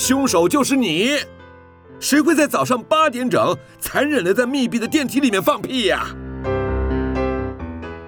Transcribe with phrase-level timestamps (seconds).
[0.00, 1.10] 凶手就是你！
[1.98, 6.06] 谁会在早上八点整残忍的在密闭的电梯里面放屁呀？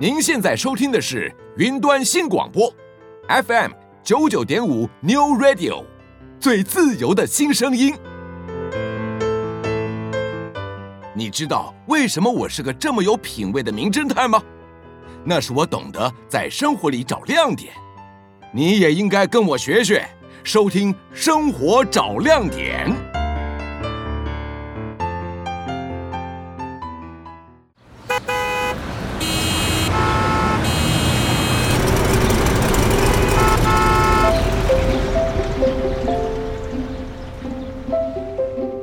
[0.01, 2.73] 您现在收听的是云端新广播
[3.29, 3.73] ，FM
[4.03, 5.85] 九九点五 New Radio，
[6.41, 7.95] 最自由的新声音。
[11.15, 14.43] 你知道为什么我是个这么有品味的名侦探吗？
[15.27, 17.75] 那是我懂得在生活里找亮点。
[18.51, 20.09] 你也应该跟我学学，
[20.45, 22.91] 收听《生活找亮点》。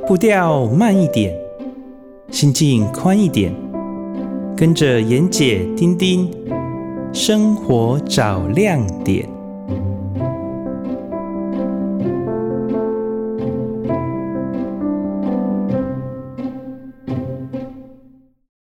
[0.08, 1.32] 步调慢一点，
[2.30, 3.54] 心境宽一点，
[4.56, 6.28] 跟着妍姐、丁丁，
[7.12, 9.39] 生活找亮点。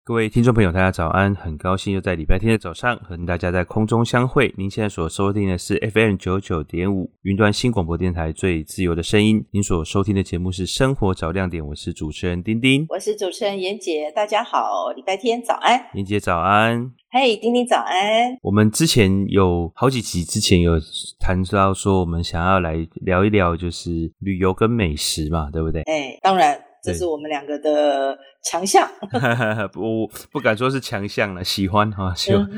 [0.07, 1.35] 各位听众朋友，大家早安！
[1.35, 4.53] 很高兴又在礼拜天的早上和大家在空中相会。
[4.57, 9.45] 您现在所收听的是 FM 九九点五云端新广播电台最自由的声音。
[9.51, 14.09] 您所收听的节目是《生活找亮点》，我是主持人丁丁，我是主持人妍姐。
[14.15, 18.37] 大家好，礼拜天早安，妍姐早安，嘿，hey, 丁丁早安。
[18.43, 20.79] 我们之前有好几集之前有
[21.19, 25.81] 谈到说，我们想要来聊一聊，就是旅游跟美食嘛，对不对？
[25.81, 26.57] 哎当然。
[26.87, 28.89] 这是我们两个的强项，
[29.73, 32.49] 不不敢说是强项了，喜欢哈，喜欢。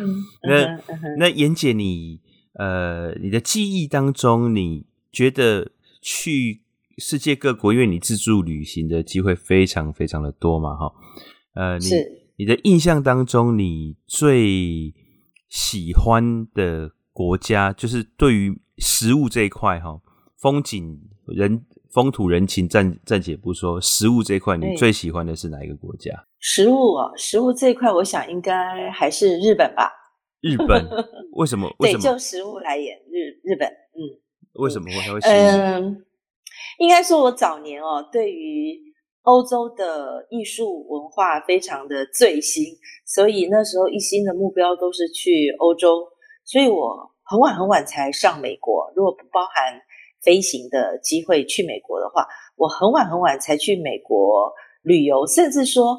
[0.43, 0.79] 那
[1.17, 2.21] 那妍姐你，你
[2.53, 5.71] 呃，你的记忆当中，你觉得
[6.01, 6.61] 去
[6.97, 10.93] 世界各国，因为你自助旅行的机会非常非常的多嘛，哈，
[11.55, 11.95] 呃，你是
[12.37, 14.93] 你的印象当中，你最
[15.49, 19.99] 喜欢的国家，就是对于食物这一块哈，
[20.37, 21.65] 风景人。
[21.91, 26.11] 风土人情暂暂且不说，食物这一块你最喜欢的是哪一个国家？
[26.39, 29.91] 食物哦，食物这一块，我想应该还是日本吧。
[30.41, 30.87] 日本？
[31.33, 31.67] 为什么？
[31.79, 33.99] 对，就食物来演，日日本，嗯，
[34.61, 35.35] 为什么我还会喜欢？
[35.83, 36.05] 嗯，
[36.77, 38.77] 应该说，我早年哦，对于
[39.23, 42.65] 欧洲的艺术文化非常的醉心，
[43.05, 46.07] 所以那时候一心的目标都是去欧洲，
[46.45, 49.81] 所以我很晚很晚才上美国，如果不包含。
[50.23, 54.51] 飞行的机会去美国的话，我很晚很晚才去美国
[54.83, 55.97] 旅游，甚至说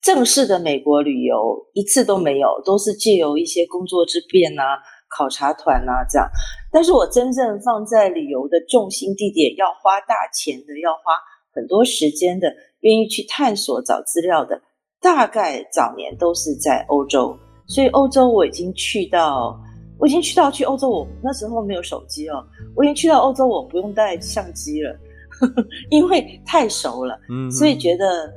[0.00, 4.78] 正式的美国旅游一次都没有，都是借由一些工作之便啊、
[5.16, 6.28] 考察团啊这样。
[6.72, 11.14] 但是我真正放在旅游的重心地点，要花大钱的，要花
[11.54, 14.60] 很多时间的，愿意去探索找资料的，
[15.00, 17.38] 大概早年都是在欧洲。
[17.68, 19.56] 所以欧洲我已经去到。
[20.02, 22.44] 我已经去到去欧洲，我那时候没有手机哦。
[22.74, 24.90] 我已经去到欧洲，我不用带相机了，
[25.30, 28.28] 呵呵，因为太熟了，嗯，所以觉得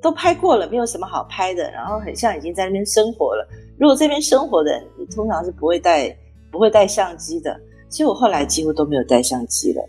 [0.00, 1.70] 都拍过了，没有什么好拍的。
[1.72, 3.46] 然后很像已经在那边生活了。
[3.78, 6.08] 如果这边生活的人，你通常是不会带
[6.50, 7.54] 不会带相机的。
[7.90, 9.82] 所以我后来几乎都没有带相机了。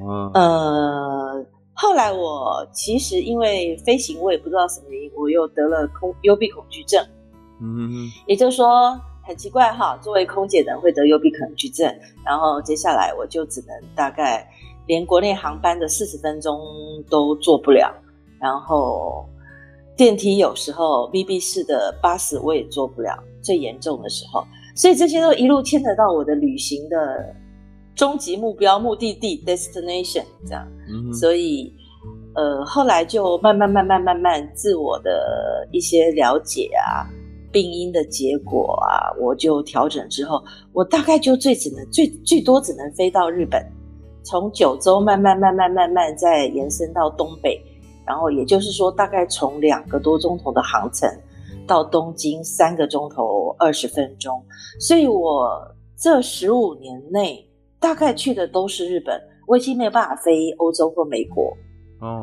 [0.00, 7.00] 嗯，呃，后来我其实因为飞行，我也不知道什么原因，我又得了空幽闭恐惧症。
[7.60, 9.00] 嗯，也就是说。
[9.24, 11.86] 很奇怪哈，作为空姐的人会得幽闭恐惧症，
[12.24, 14.46] 然后接下来我就只能大概
[14.86, 16.58] 连国内航班的四十分钟
[17.08, 17.94] 都坐不了，
[18.40, 19.24] 然后
[19.96, 24.44] 电梯有时候 B B 式的巴士我也坐不了，最严重的时候，
[24.74, 27.34] 所以这些都一路牵扯到我的旅行的
[27.94, 31.72] 终极目标目的地 destination 这样，嗯，所以
[32.34, 37.06] 呃后来就慢慢慢慢慢慢自我的一些了解啊。
[37.52, 40.42] 病因的结果啊，我就调整之后，
[40.72, 43.64] 我大概就最只能最最多只能飞到日本，
[44.24, 47.62] 从九州慢慢慢慢慢慢再延伸到东北，
[48.06, 51.08] 然后也就是说，大概从两个多钟头的航程
[51.66, 54.42] 到东京三个钟头二十分钟，
[54.80, 55.48] 所以我
[55.96, 57.46] 这十五年内
[57.78, 61.56] 大概去的都是日本，我已经没有办法飞欧洲或美国。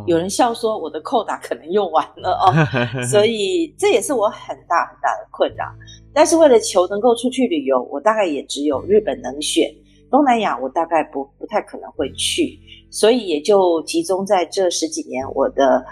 [0.07, 2.51] 有人笑说我的扣打可能用完了哦，
[3.09, 5.65] 所以这也是我很大很大的困扰。
[6.13, 9.69] 但是为了求能够出去旅游，我大概也只有日本能选，
[10.09, 12.59] 东南亚我大概不不太可能会去，
[12.89, 15.85] 所以也就集中在这十几年，我的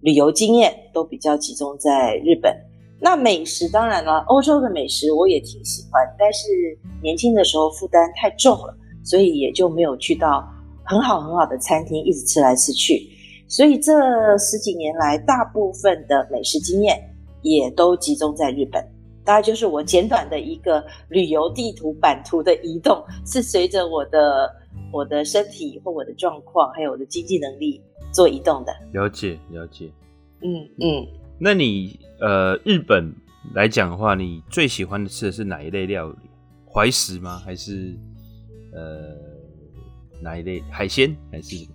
[0.00, 2.56] 旅游经验都比较集中在日本。
[2.98, 6.48] 那美食当然了，欧洲的美食我也挺喜欢，但是
[7.02, 8.74] 年轻的时候负担太重了，
[9.04, 10.48] 所以也就没有去到
[10.84, 13.06] 很好很好的餐厅，一直吃来吃去。
[13.48, 13.92] 所以这
[14.38, 16.98] 十几年来，大部分的美食经验
[17.42, 18.84] 也都集中在日本。
[19.24, 24.48] 大概就是我简短的一个旅游地图版图的移动，是随着我的
[24.92, 27.82] 我的身体或我的状况，还有我的经济能力
[28.12, 28.72] 做移动的。
[28.92, 29.90] 了解，了解。
[30.42, 31.06] 嗯嗯。
[31.38, 33.12] 那你呃，日本
[33.52, 36.16] 来讲的话，你最喜欢的吃的是哪一类料理？
[36.64, 37.38] 怀石吗？
[37.44, 37.98] 还是
[38.72, 39.16] 呃
[40.22, 41.16] 哪一类海鲜？
[41.32, 41.66] 还是？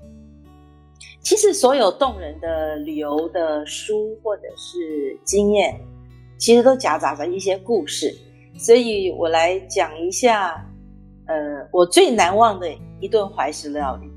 [1.22, 5.80] 其实所有动人的旅游的书或者是经验，
[6.38, 8.14] 其实都夹杂着一些故事。
[8.58, 10.68] 所以我来讲一下，
[11.28, 12.68] 呃，我最难忘的
[13.00, 14.10] 一顿怀石料理。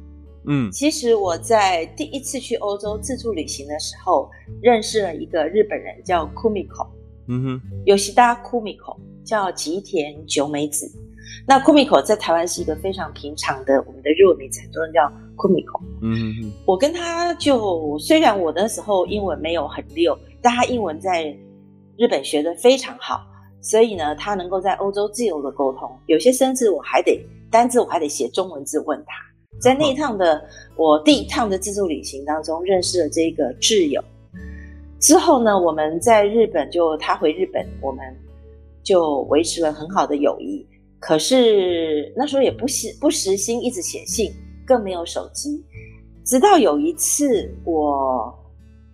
[0.47, 4.29] 嗯，其实我在第一次去欧洲自助旅行的时候，
[4.61, 6.89] 认识了一个日本人，叫 Kumiko。
[7.29, 10.91] 嗯哼，有西达 Kumiko 叫吉田久美子。
[11.47, 15.03] 那 Kumiko 在台湾是一个非常平常的，我们的日文名字很多人叫
[15.37, 15.81] Kumiko。
[16.03, 21.25] 嗯嗯，我跟他就虽然我那时候英文没有很溜，但他英文在
[21.97, 23.21] 日本学的非常好，
[23.61, 25.91] 所以呢，他能够在欧洲自由的沟通。
[26.07, 29.15] 有些生字我还得单字我还得写中文字问他。
[29.61, 30.43] 在那一趟的
[30.77, 34.03] 我第一趟的自助旅行当中，认识了这个挚友。
[34.99, 38.05] 之后呢，我们在日本就他回日本，我们
[38.83, 40.67] 就维持了很好的友谊。
[41.01, 44.33] 可是那时候也不时不时心一直写信，
[44.67, 45.65] 更没有手机。
[46.25, 48.35] 直到有一次我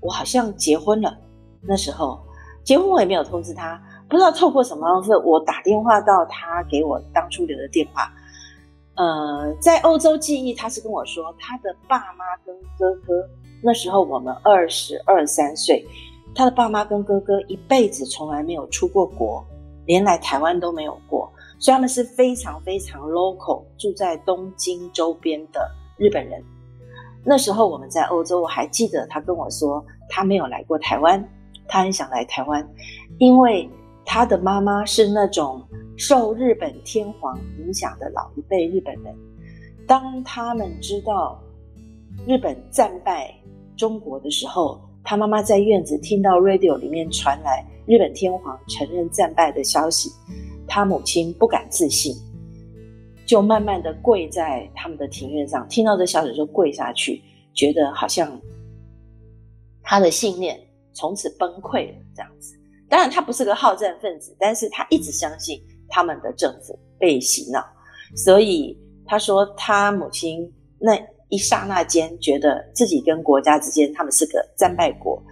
[0.00, 1.16] 我好像结婚了，
[1.62, 2.20] 那时候
[2.64, 8.12] 结婚我也没有通知他，不知道透过什么方式，我打电话到他给我当初留的电话。
[8.96, 13.28] 呃，在欧洲记忆，他是跟我说他的爸妈跟哥哥。
[13.62, 15.86] 那时候我们二十二三岁，
[16.34, 19.44] 他的爸妈跟哥哥一辈子从来没有出过国，
[19.86, 21.30] 连来台湾都没有过，
[21.60, 26.42] 所以他们是非常非常 local，住在东京周边的日本人。
[27.24, 31.22] 那时候我们在欧洲，我还记得他跟我说，他没有来过台湾，
[31.68, 32.68] 他很想来台湾，
[33.18, 33.70] 因为
[34.04, 35.62] 他的妈妈是那种
[35.96, 39.14] 受日本天皇影响的老一辈日本人，
[39.86, 41.40] 当他们知道
[42.26, 43.32] 日本战败。
[43.76, 50.10] 中国的时候，他妈妈在院子听到 radio 里面传来日本天皇承认战败的消息，
[50.70, 52.14] 他母亲不敢置信，
[53.26, 57.20] 就慢慢的跪在他们的庭院上，听到这消息就跪下去，
[57.52, 58.40] 觉得好像
[59.82, 60.58] 他的信念
[60.92, 62.56] 从此崩溃了这样子。
[62.88, 67.62] 当然，他不是个好战分子，但是他一直相信他们的政府被洗脑，
[68.16, 70.96] 所以他说他母亲那。
[71.32, 75.22] 一刹那间，觉得自己跟国家之间，他们是个战败国，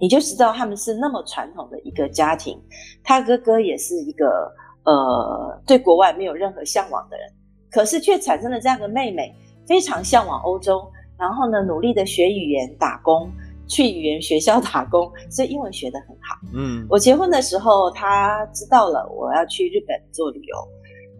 [0.00, 2.60] 你就知道他们是那么传统的一个家庭。
[3.04, 4.50] 他哥哥也是一个
[4.84, 7.30] 呃，对国外没有任何向往的人，
[7.70, 9.34] 可是却产生了这样的妹妹，
[9.66, 10.82] 非常向往欧洲，
[11.18, 13.30] 然后呢，努力的学语言、打工，
[13.68, 16.40] 去语言学校打工，所以英文学得很好。
[16.54, 20.56] 嗯，我结婚的时候，他知道了我要去日本做旅游，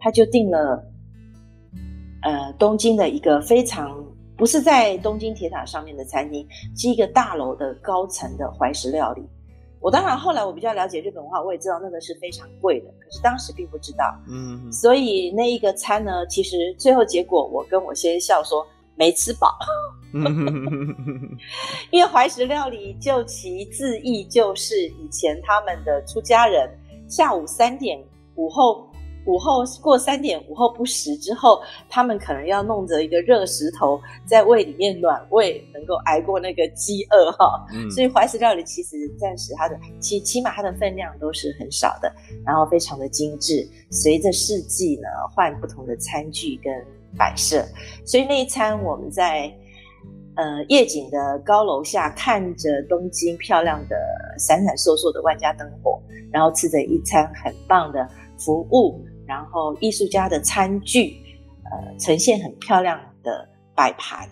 [0.01, 0.83] 他就订了。
[2.23, 3.97] 呃，东京的一个非常
[4.41, 9.23] 不是在东京铁塔上面的餐厅，是一个大楼的高层的怀石料理。
[9.81, 14.19] 我当然后来我比较了解日本文化，我也知道那个是非常贵的，可是当时并不知道。
[14.31, 19.55] 嗯，所以那一个餐呢，其实最后结果我跟我先生笑说没吃饱，
[21.93, 26.67] 因为怀石料理就其字义就是以前他们的出家人
[27.07, 28.03] 下午三点
[28.37, 28.90] 午后。
[29.27, 37.67] 午后过三点，午后不食之后，他们可能要弄着一个热石头在胃里面暖胃，能够挨过那个饥饿哈。
[37.73, 42.13] 嗯、所以怀石料理其实暂时它的起起码它的分量都是很少的，
[42.45, 43.69] 然后非常的精致。
[43.91, 46.73] 随着四季呢，换不同的餐具跟
[47.19, 47.65] 摆设，
[48.05, 49.53] 所以那一餐我们在
[50.37, 53.97] 呃夜景的高楼下看着东京漂亮的
[54.39, 56.01] 闪闪烁烁的万家灯火，
[56.33, 58.09] 然后吃着一餐很棒的
[58.41, 59.07] 服务。
[59.27, 61.15] 然后艺术家的餐具，
[61.71, 64.29] 呃，呈现很漂亮的摆盘，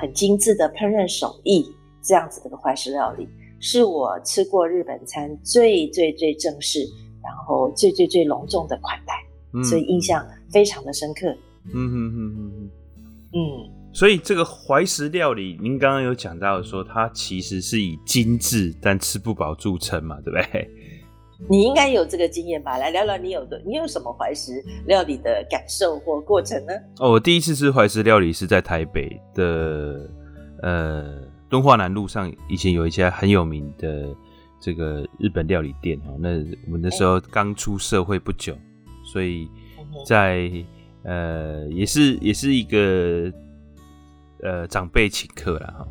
[0.00, 1.66] 很精致的烹饪手艺，
[2.02, 3.28] 这样子的怀石料理，
[3.60, 6.80] 是我吃过日本餐最最最正式，
[7.22, 9.12] 然后最最最隆重的款待，
[9.52, 11.28] 嗯、所以印象非常的深刻。
[11.66, 12.70] 嗯嗯嗯嗯嗯，
[13.34, 20.70] 嗯，所以这个怀石料理，您刚刚有讲到说，它其实是以精致但吃不饱著称嘛，对不对？
[21.48, 22.78] 你应该有这个经验吧？
[22.78, 24.52] 来聊聊你有的，你有什么怀石
[24.86, 26.72] 料理的感受或过程呢？
[26.98, 30.08] 哦，我第一次吃怀石料理是在台北的
[30.62, 34.08] 呃敦化南路上，以前有一家很有名的
[34.60, 36.14] 这个日本料理店哈。
[36.18, 36.30] 那
[36.66, 38.56] 我们那时候刚出社会不久，
[39.04, 39.46] 所以
[40.06, 40.50] 在
[41.04, 43.30] 呃也是也是一个
[44.42, 45.88] 呃长辈请客了哈，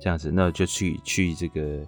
[0.00, 1.84] 这样子，那我就去去这个。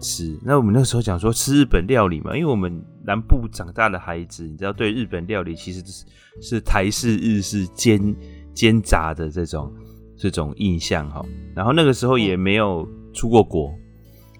[0.00, 6.04] 吃，那我们那时候讲说吃日本料理嘛，因为我们南部长大的孩子，你知道，对日本料理其实是
[6.40, 8.14] 是台式、日式煎
[8.54, 9.72] 煎炸的这种
[10.16, 11.24] 这种印象哈。
[11.54, 13.72] 然后那个时候也没有出过国，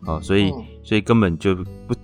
[0.06, 1.94] 哦，所以所以根本就不。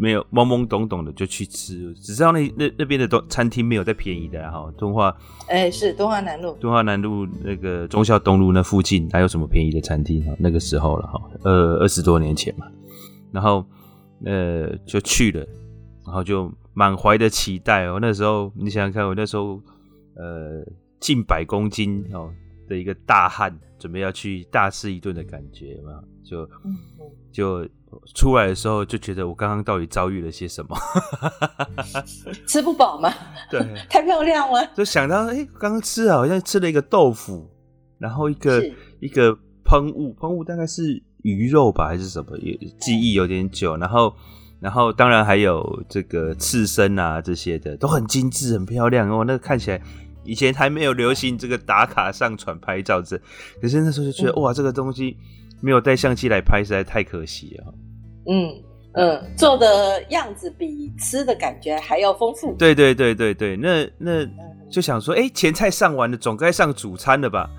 [0.00, 4.72] 没有懵懵懂懂的就去吃，只知道那那那边的东餐厅没有再便宜的哈。
[4.78, 5.12] 敦化，
[5.48, 10.32] 哎，是东华南路，东华南路那个忠孝东路那附近还有什么便宜的餐厅哈？
[10.38, 12.64] 那个时候了哈，呃，二十多年前嘛，
[13.32, 13.64] 然后
[14.24, 15.46] 呃就去了，
[16.04, 17.98] 然后就满怀的期待哦。
[18.00, 19.60] 那时候你想想看，我那时候
[20.16, 20.64] 呃
[21.00, 22.32] 近百公斤哦
[22.68, 26.48] 的一个大汉，准备要去大吃一顿的感觉嘛，就
[27.32, 27.68] 就。
[28.14, 30.76] 出来的时候就觉得我刚刚到底遭遇了些什么？
[32.46, 33.10] 吃不饱吗？
[33.50, 34.62] 对， 太漂亮了。
[34.74, 37.48] 就想到，哎、欸，刚刚吃啊，好像吃了一个豆腐，
[37.96, 38.62] 然后一个
[39.00, 42.36] 一个喷雾，喷雾大概是鱼肉吧，还是什么？
[42.38, 43.76] 也记忆有点久。
[43.76, 44.14] 然后，
[44.60, 49.24] 然后当然还有这个刺身啊，这些的都很精致、很漂亮哦。
[49.26, 49.80] 那个看起来
[50.24, 53.20] 以前还没有流行这个打卡上传拍照这，
[53.60, 55.16] 可是那时候就觉得、嗯、哇，这个东西。
[55.60, 57.74] 没有带相机来拍，实在太可惜了。
[58.28, 62.54] 嗯嗯，做的样子比吃的感觉还要丰富。
[62.56, 64.24] 对对对对对，那那
[64.70, 67.50] 就想说，哎，前菜上完了，总该上主餐了吧？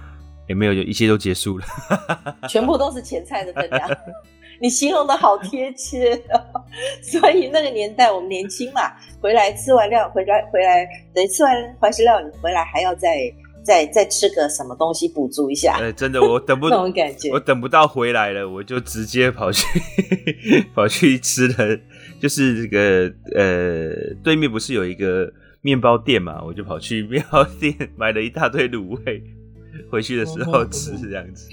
[0.49, 1.65] 也没有，就一切都结束了，
[2.49, 3.89] 全部都是前菜的分量。
[4.59, 6.43] 你形容的好贴切哦，
[7.01, 8.81] 所以那个年代我们年轻嘛，
[9.21, 13.33] 回来吃完料，回来回来等于吃完怀石料理回来还要再。
[13.61, 15.77] 再再吃个什么东西补足一下？
[15.79, 19.67] 呃，真的，我等不，那种感觉，我等不到回来了，我就直接跑去
[20.73, 21.77] 跑去吃了，
[22.19, 29.21] 就是这个呃，对面不是有一个面包店嘛，我就跑去面包店买了一大堆卤味，
[29.89, 31.49] 回去的时候吃这样子。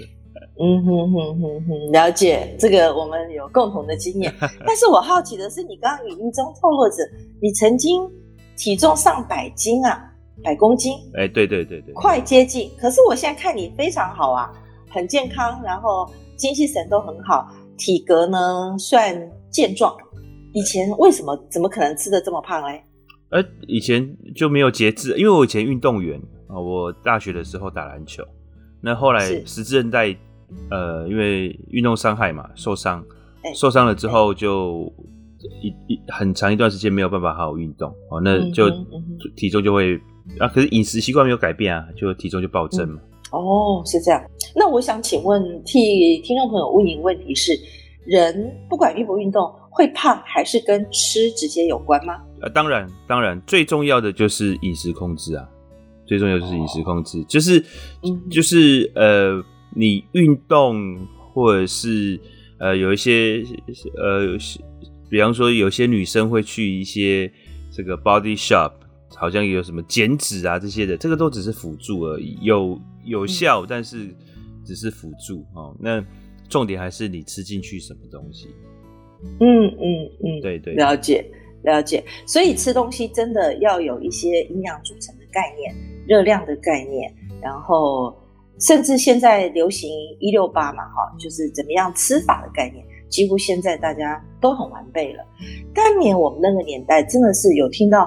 [0.59, 4.33] 嗯哼哼哼哼，了解这个，我们有共同的经验。
[4.66, 6.97] 但是我好奇的是，你刚刚语音中透露着
[7.43, 8.02] 你曾经
[8.57, 10.12] 体重上百斤啊？
[10.45, 12.71] 百公斤，哎、欸，对对对对，快接近。
[12.78, 14.52] 可是我现在看你非常好啊，
[14.90, 19.14] 很健康，然后精气神都很好，体格呢算
[19.50, 19.97] 健壮。
[20.52, 22.83] 以前为什么怎么可能吃得这么胖嘞？
[23.31, 28.25] 呃，以前就没有节制，因为我以前运动员啊，我大学的时候打篮球，
[28.81, 30.17] 那后来十字韧带，
[30.71, 33.05] 呃，因为运动伤害嘛，受伤，
[33.43, 34.93] 欸、受伤了之后就
[35.62, 38.71] 一一很长一段时间没有办法好好运动哦，那就
[39.35, 40.00] 体重就会。
[40.41, 43.00] 啊，可是饮食习惯没有改变啊，就体重就暴增嘛。
[43.00, 43.38] 嗯。
[43.38, 44.21] 哦，是这样。
[44.57, 47.53] 那我想请问，替听众朋友问一个问题是：
[48.05, 52.15] 人不管运不运动，会胖还是跟吃直接有关吗？
[52.41, 55.49] 啊，当然，当然，最重要的就是饮食控制啊。
[56.07, 57.59] 最重要就是饮食控制，哦、就是，
[58.03, 59.43] 嗯、就是呃，
[59.75, 62.19] 你运动或者是
[62.59, 63.43] 呃，有一些
[63.97, 64.37] 呃，
[65.11, 67.31] 比方说有些女生会去一些
[67.71, 68.73] 这个 body shop。
[69.19, 74.15] 好像有什么减脂啊这些的，这个都只是辅助而已，有有效，但是
[74.63, 75.75] 只是辅助哦。
[75.81, 76.05] 那
[76.51, 78.49] 重点还是你吃进去什么东西。
[79.41, 81.25] 嗯嗯嗯，对对，了解
[81.63, 82.05] 了解。
[82.27, 85.75] 所以吃东西真的要有一些营养组成的概念、
[86.07, 88.15] 热量的概念，然后
[88.61, 95.25] 甚至现在流行一六八嘛，哈，就是怎么样吃法的概念，几乎现在大家都很完备了。
[95.75, 98.07] 当年我们那个年代真的是有听到。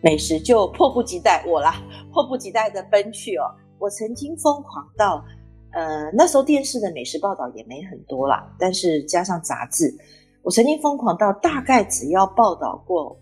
[0.00, 1.74] 美食就迫不及待我啦，
[2.14, 3.50] 迫不及待的奔去哦。
[3.80, 5.24] 我曾经疯狂到，
[5.72, 9.92] 呃，那时候电视的美食报道也没很多啦，但是加上杂志，
[10.42, 13.18] 我曾经疯狂到大概只要报道过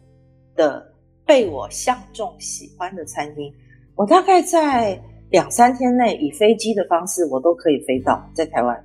[0.55, 0.87] 的
[1.25, 3.51] 被我相中喜欢的餐厅，
[3.97, 5.01] 我大概在
[5.31, 8.85] 两三天内以飞机的方式，我都可以飞到在台湾。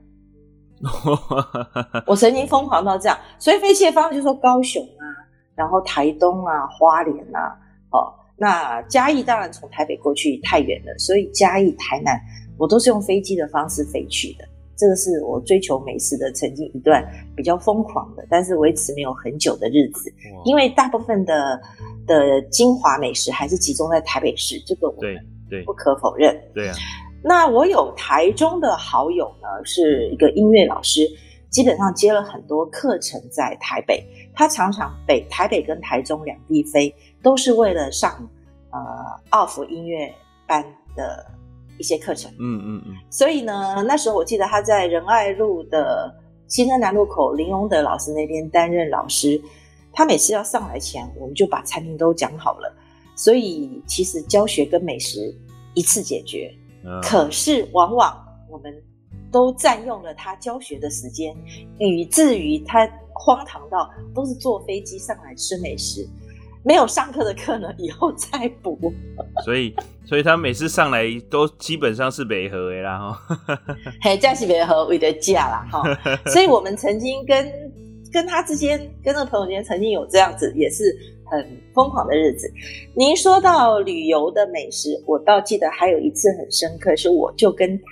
[2.08, 5.06] 我曾经疯狂到这样，所以飞机的方式就是说高雄啊，
[5.54, 7.60] 然后台东啊，花莲啊。
[7.92, 12.18] 哦，那嘉义当然从台北过去太远了，所以嘉义、台南
[12.58, 14.46] 我都是用飞机的方式飞去的。
[14.82, 20.12] 这个是我追求美食的曾经一段比较疯狂的，但是维持没有很久的日子，
[20.44, 21.62] 因为大部分的
[22.08, 25.16] 的精华美食还是集中在台北市，这个我们
[25.48, 26.36] 对不可否认。
[26.52, 26.74] 对啊，
[27.24, 31.08] 那我有台中的好友呢，是一个音乐老师，
[31.52, 36.92] 基本上接了很多课程在台北，他常常北台北跟台中两地飞。
[37.24, 38.28] 都是为了上
[38.72, 38.80] 呃
[39.30, 40.12] 奥福音乐
[40.48, 41.24] 班的
[41.82, 42.96] 一些课程，嗯嗯嗯。
[43.10, 46.16] 所以呢，那时候我记得他在仁爱路的
[46.48, 49.42] 新生南路口林荣德老师那边担任老师。
[49.94, 52.74] 他每次要上来前，我们就把餐厅都讲好了。
[53.14, 55.36] 所以其实教学跟美食
[55.74, 56.50] 一次解决，
[56.86, 58.18] 嗯、可是往往
[58.50, 58.74] 我们
[59.30, 61.36] 都占用了他教学的时间，
[61.78, 66.08] 以至于他荒唐到都是坐飞机上来吃美食。
[66.64, 68.80] 没有上课的课呢，以后再补。
[69.44, 69.74] 所以，
[70.06, 73.38] 所以他每次上来都基本上是北河的啦哈。
[74.02, 75.84] 嘿，这是没合为的假啦哈。
[76.32, 77.52] 所以我们曾经跟
[78.12, 82.52] 跟他之间，跟那个朋友之间，曾经有这样子，也是很疯狂的日子。
[82.94, 87.84] 您说到旅游的美食，我倒记得还有一次很深刻，是我就跟他，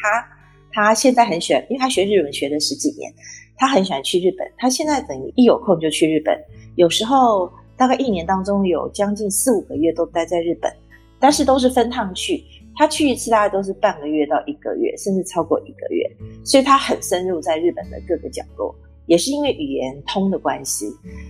[0.71, 3.11] 他现在很喜欢，因为他学日文学了十几年，
[3.57, 4.45] 他很喜欢去日本。
[4.57, 6.37] 他现在等于一有空就去日本，
[6.75, 7.49] 有时候
[7.79, 10.69] 大概一年当中有将近四五个月都待在日本，
[11.17, 12.43] 但是都是分趟去。
[12.75, 16.05] 他去一次大概都是半个月到一个月，甚至超过一个月，
[16.43, 18.75] 所以他很深入在日本的各个角落。
[19.05, 20.85] 也是因为语言通的关系，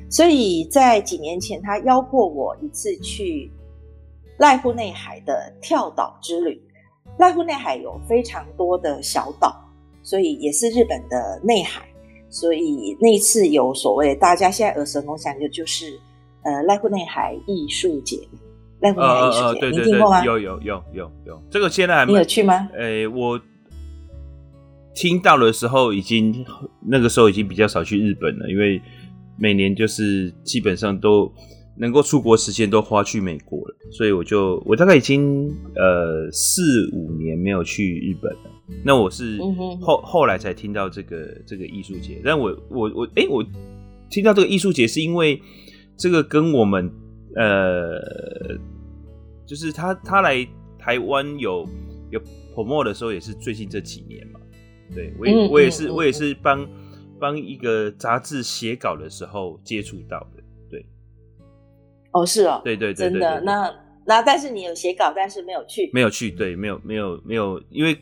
[0.09, 3.49] 所以在几年前，他邀过我一次去
[4.37, 6.61] 濑户内海的跳岛之旅。
[7.17, 9.55] 濑户内海有非常多的小岛，
[10.03, 11.87] 所以也是日本的内海。
[12.27, 15.99] 所以那一次有所谓大家现在耳熟能详的，就是
[16.43, 18.17] 呃濑户内海艺术节。
[18.81, 20.23] 濑户内海艺术节，你听过吗？
[20.25, 22.69] 有有有有有，这个现在还没你有去吗？
[22.73, 23.39] 呃，我。
[24.95, 26.45] 听到的时候，已经
[26.85, 28.81] 那个时候已经比较少去日本了，因为
[29.37, 31.31] 每年就是基本上都
[31.77, 38.51] 能够出国时间都花去美国了，所以我就我大概已经呃四五年没有去日本了。
[38.83, 39.37] 那我是
[39.79, 43.41] 后后来才听到这个这个艺术节，但我我我哎、欸，我
[44.09, 45.39] 听到这个艺术节是因为
[45.99, 46.89] 这个跟我们
[47.35, 47.99] 呃，
[49.45, 50.47] 就是他他来
[50.79, 51.67] 台湾有
[52.09, 52.21] 有
[52.55, 54.39] promote 的时候，也是最近这几年嘛。
[54.95, 56.67] 对，我也我也是我也是帮
[57.19, 60.85] 帮一个杂志写稿的时候接触到的，对。
[62.13, 63.41] 哦，是哦，对对对，真的。
[63.41, 63.69] 那
[64.05, 67.95] 那但是你有写稿，但是没有去，没有去，对，没有没有没有，因为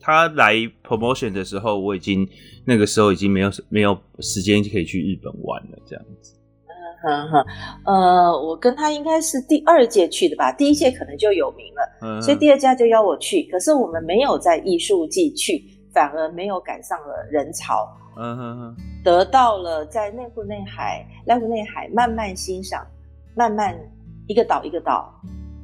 [0.00, 2.26] 他来 promotion 的时候，我已经
[2.64, 6.34] 那个时候已经没有没有时间可以去日本玩了，这样子。
[7.02, 7.44] 嗯哼，
[7.84, 15.70] 呃，我跟他应该是第二届去的吧，第一届可能就有名了，嗯、所以第二届就邀我去，可是我们没有在艺术季去。
[15.94, 22.84] 反而没有赶上了人潮，嗯哼哼，得到了在内湖内海、濑户内海慢慢欣赏，
[23.36, 23.72] 慢慢
[24.26, 25.14] 一个岛一个岛，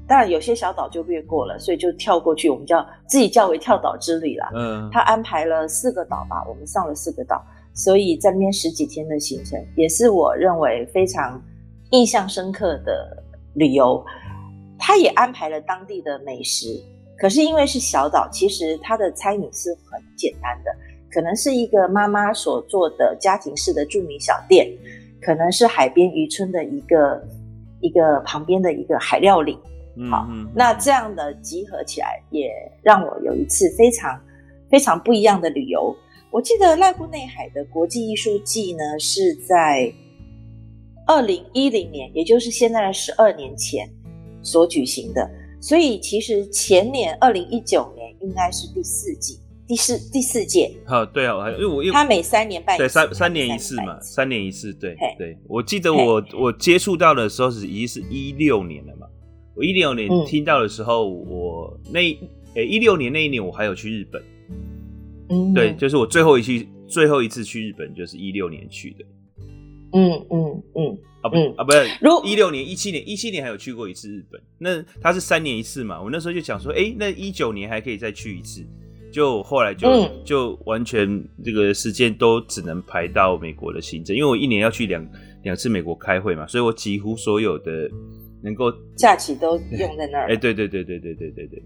[0.07, 4.49] 当然有些小岛就略过了，所以就跳过去，我们叫自己叫为跳岛之旅啦。
[4.55, 7.45] 嗯，他安排了四个岛吧，我们上了四个岛，
[7.83, 11.43] 所以在那边十几天的行程，也是我认为非常
[11.93, 13.17] 印象深刻的
[13.55, 14.05] 旅游。
[14.79, 16.79] 他也安排了当地的美食。
[17.17, 20.71] 可是因为是小岛，其实他的餐饮是很简单的，
[21.11, 24.71] 可能是一个妈妈所做的家庭式的著名小店，
[25.23, 27.27] 可能是海边渔村的一个
[27.81, 29.59] 一个旁边的一个海料理。
[30.11, 32.51] 好，那这样的集合起来，也
[32.83, 34.21] 让我有一次非常
[34.69, 35.97] 非常不一样的旅游。
[36.31, 39.93] 我记得濑户内海的国际艺术季呢，是在
[41.07, 43.89] 二零一零年，也就是现在的十二年前
[44.43, 45.29] 所举行的。
[45.61, 50.71] 所以其实前年二零一九年应该是第四季，第四第四届。
[50.87, 55.37] 好，对啊，因为我因为他每三年办，对三三年一次嘛，三年一次，对对。
[55.49, 59.07] 我记得我我接触到的时候是已经是一六年了嘛，
[59.57, 62.01] 我一六年听到的时候，嗯、我那
[62.55, 64.23] 诶一六年那一年我还有去日本，
[65.31, 69.05] 嗯，对，就是我最后一次最后一次去日本就是一六年去的，
[69.93, 70.99] 嗯嗯嗯。
[71.23, 71.87] 啊不、嗯、啊不是，
[72.25, 74.41] 一六年、一七年、一七年还有去过一次日本。
[74.57, 76.01] 那他是三年一次嘛？
[76.01, 78.65] 我那时候就想说，哎、欸，那一九年还可以再去一次。
[79.13, 85.07] 就后来就、嗯、就完全这个时间都只能排到美国的行程，因为我一年要去两
[85.43, 87.91] 两次美国开会嘛，所以我几乎所有的
[88.43, 90.25] 能够假期都用在那儿。
[90.25, 91.63] 哎、欸，对对对对对对对对。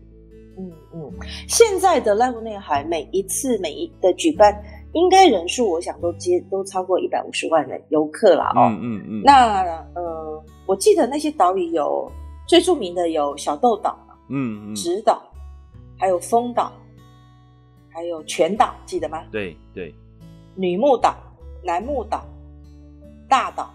[0.57, 1.13] 嗯嗯，
[1.49, 4.63] 现在的濑户内海每一次每一的举办。
[4.95, 8.71] 应该人数，我想都接都超过一百五十万人游客了哦。
[8.71, 9.23] 嗯嗯嗯。
[9.25, 12.09] 那呃，我记得那些岛屿有
[12.47, 15.21] 最著名的有小豆岛，嗯嗯，直岛，
[15.99, 16.71] 还有丰岛，
[17.89, 19.25] 还有全岛，记得吗？
[19.33, 19.93] 对对。
[20.55, 21.17] 女木岛、
[21.65, 22.25] 男木岛、
[23.29, 23.69] 大岛。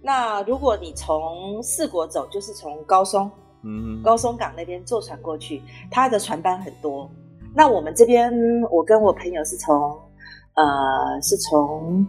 [0.00, 3.30] 那如果你从四国走，就是从高松，
[3.62, 7.10] 嗯，高松港那边坐船过去，它的船班很多。
[7.54, 8.32] 那我们这边，
[8.70, 9.98] 我跟我朋友是从。
[10.54, 12.04] 呃，是从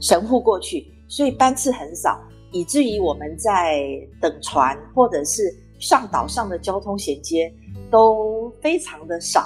[0.00, 2.18] 神户过去，所以班次很少，
[2.52, 3.82] 以至于我们在
[4.20, 7.52] 等船或者是上岛上的交通衔接
[7.90, 9.44] 都非常的少，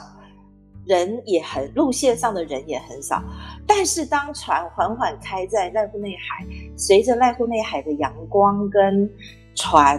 [0.85, 3.21] 人也很路线上的人也很少。
[3.67, 9.11] 但是当船缓缓开在濑户内海，随着濑户内海的阳光跟
[9.57, 9.99] 船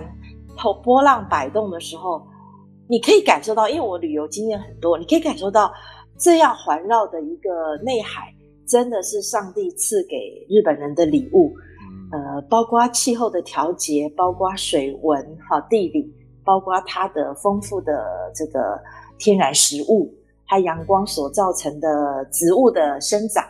[0.57, 2.25] 头波浪摆动的时候，
[2.87, 5.73] 你可以感受到，因为我旅游经验很多，你可以感受到
[6.17, 8.33] 这样环绕的一个内海。
[8.67, 11.53] 真的是上帝赐给日本人的礼物，
[12.11, 16.11] 呃，包括气候的调节，包括水文哈、地理，
[16.43, 18.81] 包括它的丰富的这个
[19.19, 20.11] 天然食物，
[20.47, 23.45] 它阳光所造成的植物的生长。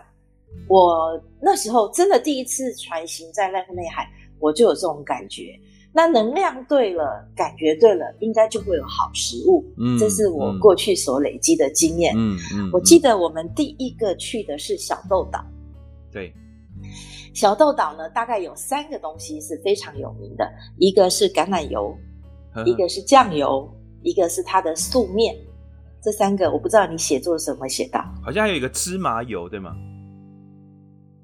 [0.67, 4.05] 我那时候真的第一次船行在濑户内海，
[4.41, 5.57] 我就有这种感觉。
[5.97, 9.63] 那能量对了，感觉对了，应该就会有好食物。
[9.77, 12.13] 嗯，这是我过去所累积的经验。
[12.17, 15.41] 嗯嗯，我记得我们第一个去的是小豆岛。
[16.11, 16.33] 对，
[17.33, 20.45] 小豆岛呢，大概有三个东西是非常有名的，
[20.79, 21.97] 一个是橄榄油，
[22.51, 23.65] 呵呵一个是酱油，
[24.03, 25.33] 一个是它的素面。
[26.03, 28.03] 这三个我不知道你写作的时候有没有写到？
[28.21, 29.73] 好像还有一个芝麻油，对吗？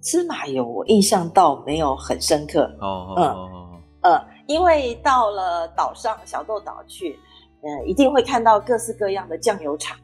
[0.01, 2.73] 芝麻油我印象倒没有很深刻。
[2.79, 4.19] 哦，嗯嗯，
[4.51, 7.17] 因为到了岛上小豆岛去，
[7.63, 9.97] 嗯，一定会看到各式各样的酱油厂。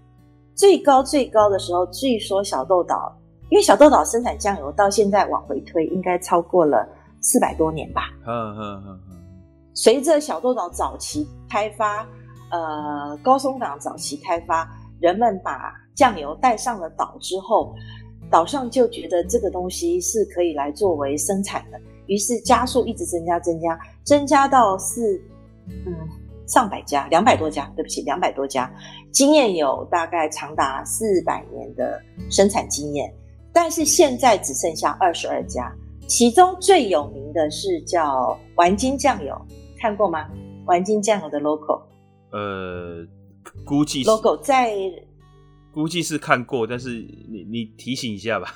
[0.55, 3.13] 最高最高的时候，据说小豆岛，
[3.49, 6.87] 因为小豆岛生产酱油到现在往回推，应该超过了
[7.21, 8.03] 四百多年吧。
[8.25, 9.17] 嗯嗯嗯嗯。
[9.73, 12.07] 随着小豆岛早期开发，
[12.49, 14.65] 呃，高松港早期开发，
[15.01, 17.75] 人们把酱油带上了岛之后。
[18.29, 25.21] 岛上就觉得这个东西是可以来作为生产的，于是加速一直增加，增加，增加到四，
[25.67, 25.93] 嗯，
[26.47, 28.71] 上百家，两百多家，对不起，两百多家，
[29.11, 33.13] 经验有大概长达四百年的生产经验，
[33.53, 35.71] 但是现在只剩下二十二家，
[36.07, 39.39] 其中最有名的是叫丸金酱油，
[39.77, 40.29] 看过吗？
[40.65, 41.81] 丸金酱油的 logo，
[42.31, 43.05] 呃，
[43.65, 44.73] 估计 logo 在。
[45.73, 46.89] 估计是看过，但是
[47.29, 48.47] 你你提醒一下吧。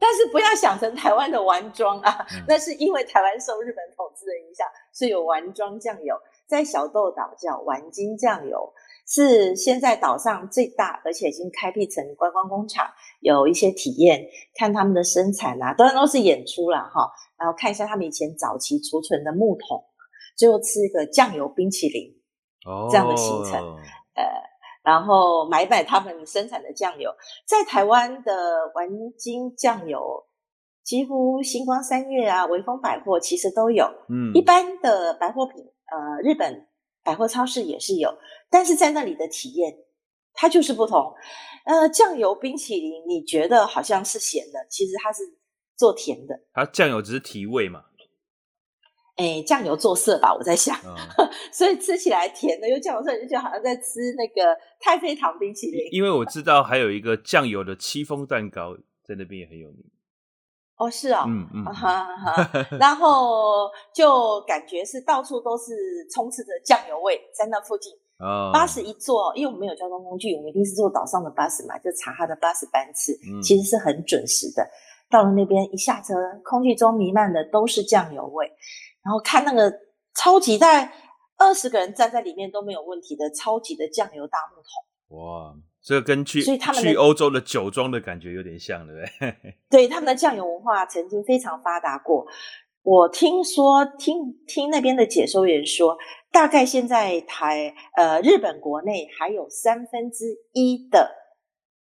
[0.00, 8.72] 但是不要想成台湾的丸庄啊，嗯、那是因为台湾受日本统治的影响，是有丸庄酱油，在小豆岛叫丸金酱油，
[9.06, 12.88] 是现在岛上最大，而且已经开辟成观光工厂，
[13.20, 19.84] 有一些体验，看他们的生产啊，当然都是演出啦哈，然后看一下他们以前早期储存的木桶，
[20.34, 22.10] 最后吃一个酱油冰淇淋，
[22.64, 23.76] 哦，这样的行程，
[24.14, 24.49] 呃。
[24.82, 27.10] 然后买买他们生产的酱油，
[27.46, 28.32] 在台湾的
[28.74, 30.24] 丸金酱油，
[30.82, 33.84] 几乎星光三月啊、微风百货其实都有。
[34.08, 36.66] 嗯，一般的百货品，呃，日本
[37.04, 38.16] 百货超市也是有，
[38.50, 39.76] 但是在那里的体验，
[40.32, 41.14] 它就是不同。
[41.66, 45.22] 呃，酱油冰淇淋，你觉得好像是咸的，其实它是
[45.76, 46.40] 做甜的。
[46.54, 47.84] 它酱油只是提味嘛。
[49.20, 50.96] 哎，酱油做色吧，我在想，嗯、
[51.52, 55.86] 所以吃起来甜的，又酱油色，就好像在吃那个太妃糖冰淇淋。
[55.92, 58.74] 因为我知道还有一个酱油的戚风蛋糕，
[59.06, 59.84] 在那边也很有名。
[60.76, 61.64] 哦，是哦，嗯嗯，
[62.78, 65.74] 然后就感觉是到处都是
[66.10, 67.92] 充斥着酱油味，在那附近。
[68.18, 74.66] 哦，巴士一坐，因为我们没有交通工具，我们一定是坐岛上的巴士嘛，就查他的巴士班次，嗯、其实是很准时的。
[75.10, 78.50] 到了那边一下车，空气中弥漫的都是酱油味。
[79.02, 79.72] 然后看那个
[80.14, 80.92] 超级大概
[81.38, 89.54] 二十个人站在里面都没有问题的超级的酱油大木桶，哇，这个跟去所以他们去欧洲的酒庄的感觉有点像，对不对？
[89.70, 92.26] 对，他们的酱油文化曾经非常发达过。
[92.82, 95.96] 我听说听听那边的解说员说，
[96.30, 101.10] 大概现在台呃日本国内还有三分之一的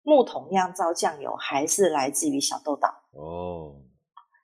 [0.03, 3.77] 木桶酿造酱油还是来自于小豆岛哦，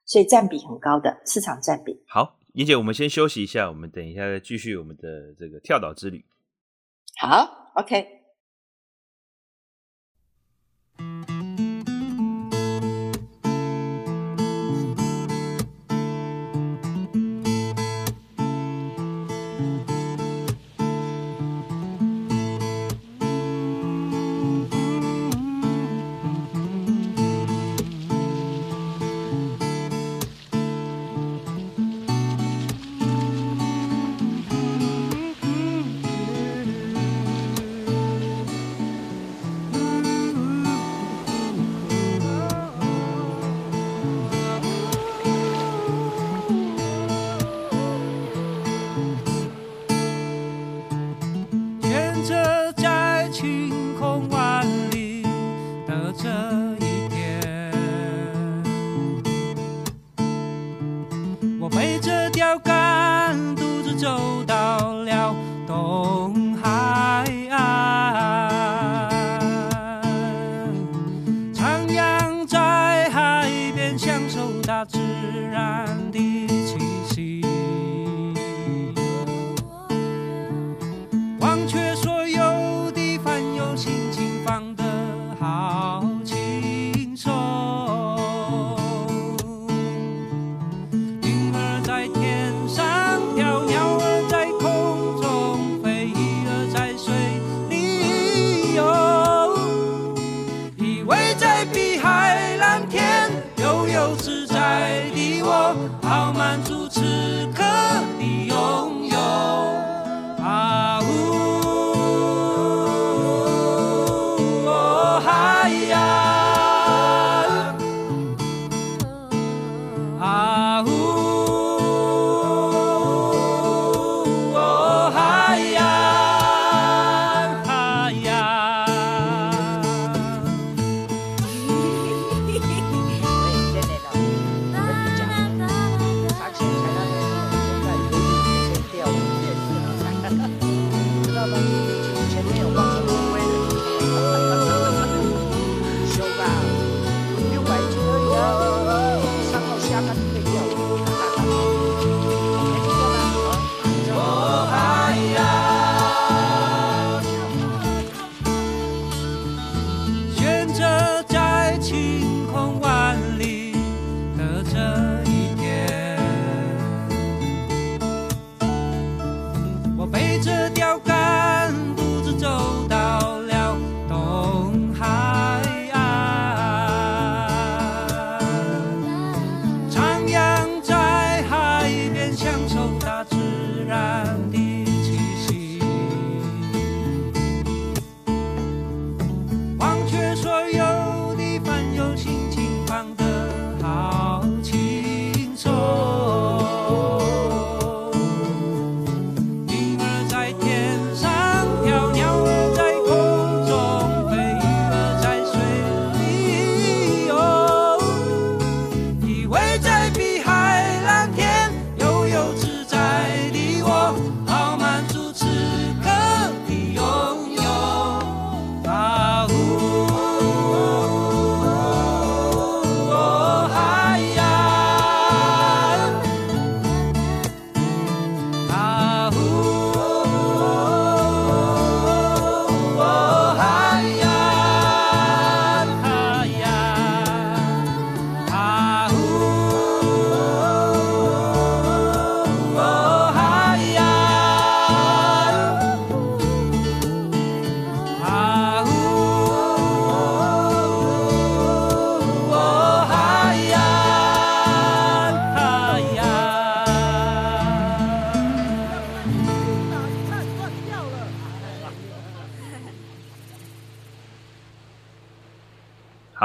[0.04, 2.02] 所以占比很高的市场占比。
[2.08, 2.36] 好。
[2.54, 6.24] 妍姐，我们先休息一下，我们等一下再继续我们的这个跳岛之旅。
[7.16, 8.06] 好，OK。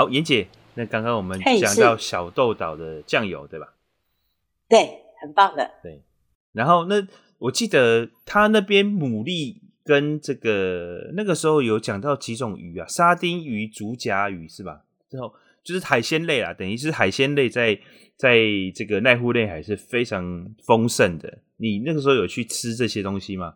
[0.10, 3.76] 好，妍姐，那刚刚我们讲到小豆岛的酱油，对吧？
[4.67, 5.69] 对，很棒的。
[5.84, 6.02] 对，
[6.52, 14.82] 然后那我记得他那边牡蛎跟这个那个时候有讲到几种鱼啊，沙丁鱼、竹荚鱼是吧？
[15.10, 15.32] 之后
[15.63, 17.80] 就是海鲜类啦，等于是海鲜类在
[18.17, 18.39] 在
[18.76, 21.38] 这个奈户内海是非常丰盛的。
[21.58, 23.54] 你那个时候有去吃这些东西吗？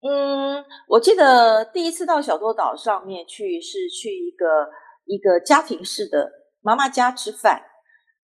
[0.00, 4.70] 嗯，我记得第一次到小豆岛上面去是去一个。
[5.08, 7.62] 一个家庭式的妈妈家吃饭，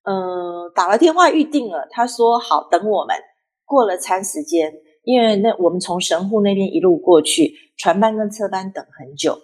[0.05, 3.17] 嗯，打了电话预定了，他说好等我们。
[3.65, 4.71] 过了餐时间，
[5.05, 9.41] 因为那我们从神户那边一路过去，船班跟车班等很久。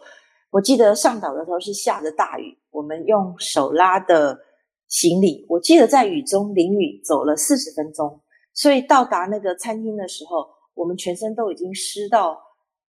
[0.51, 4.39] 我记得上岛的时候是下着大雨，我们用手拉的
[4.87, 8.21] 行李，我记得在雨中淋雨走了四十分钟，
[8.53, 12.39] 所以到达那个餐厅的时候，我们全身都已经湿到。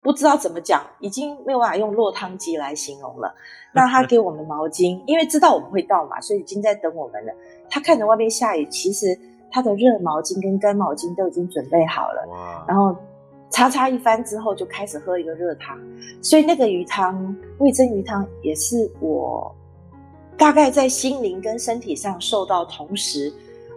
[0.02, 3.34] 不知道怎么讲，已经没有办法用落汤鸡来形容了。
[3.74, 7.34] 那他给我们毛巾，因为知道我们会到嘛，所以已经在等我们了。
[7.70, 9.08] 他看着外面下雨，其实
[9.52, 12.26] 他的热毛巾跟干毛巾都已经准备好了。
[12.68, 12.96] 然后
[13.50, 15.78] 擦擦一番之后，就开始喝一个热汤。
[16.22, 19.54] 所以那个鱼汤，味增鱼汤，也是我
[20.38, 23.32] 大概在心灵跟身体上受到同时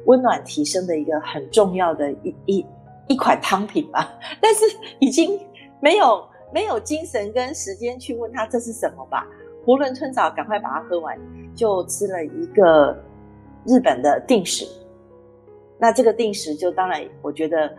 [0.06, 2.66] 温暖提升的一个很重要的一一
[3.08, 4.14] 一款汤品吧。
[4.40, 4.64] 但是
[5.00, 5.38] 已经。
[5.80, 9.26] 没有没有精神跟时间去问他这是什么吧，
[9.64, 11.18] 囫囵吞枣，赶快把它喝完，
[11.54, 12.96] 就吃了一个
[13.66, 14.66] 日本的定食。
[15.78, 17.74] 那这个定食就当然我觉得，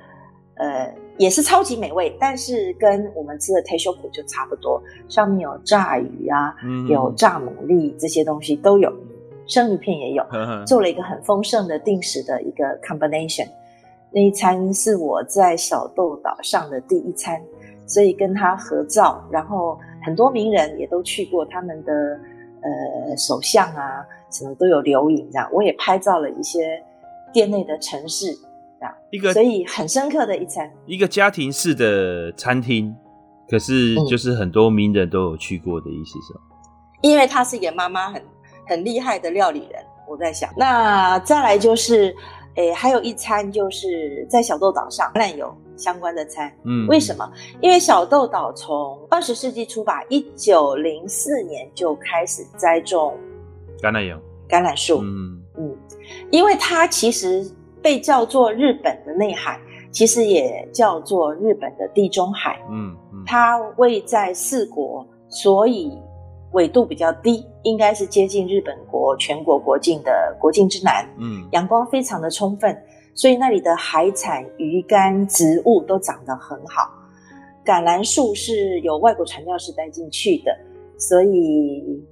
[0.55, 8.91] 呃，也是超级美味，但是跟我们吃的 teishoku 就差不多，上面有炸鱼啊，嗯、有炸牡蛎这些东西都有，
[9.45, 13.47] 生鱼片也有，呵呵做了一个很丰盛的定食的一个 combination。
[14.11, 17.39] 那一餐是我在小豆岛上的第一餐。
[17.91, 21.93] 所以跟他合照，然后很多名人也都去过，他们的
[22.61, 25.49] 呃首相啊，什么都有留影这样。
[25.51, 26.81] 我也拍照了一些
[27.33, 28.27] 店内的城市，
[28.79, 30.71] 这样一个，所以很深刻的一餐。
[30.85, 32.95] 一个家庭式的餐厅，
[33.49, 36.39] 可是就是很多名人都有去过的意思是吗？
[37.01, 38.21] 因为他是一个妈妈很
[38.67, 42.15] 很厉害的料理人，我在想，那再来就是，
[42.55, 46.51] 诶，还有一餐就是在小豆岛上橄榄油相关的餐。
[46.63, 47.31] 嗯，为什么？
[47.61, 53.17] 因为小豆岛从二十世纪初吧，一九零四年就开始栽种
[53.81, 54.15] 橄榄油、
[54.47, 54.99] 橄榄树。
[55.01, 55.77] 嗯嗯，
[56.29, 57.45] 因为它其实
[57.81, 59.59] 被叫做日本的内海，
[59.91, 62.59] 其实也叫做日本的地中海。
[62.69, 65.97] 嗯嗯，它位在四国，所以。
[66.53, 71.07] 纬度比较低，应该是接近日本国全国国境的国境之南。
[71.17, 72.77] 嗯，阳光非常的充分，
[73.13, 76.89] 所以那里的海产、鱼干、植物都长得很好。
[77.65, 80.57] 橄榄树是由外国传教士带进去的，
[80.97, 82.03] 所以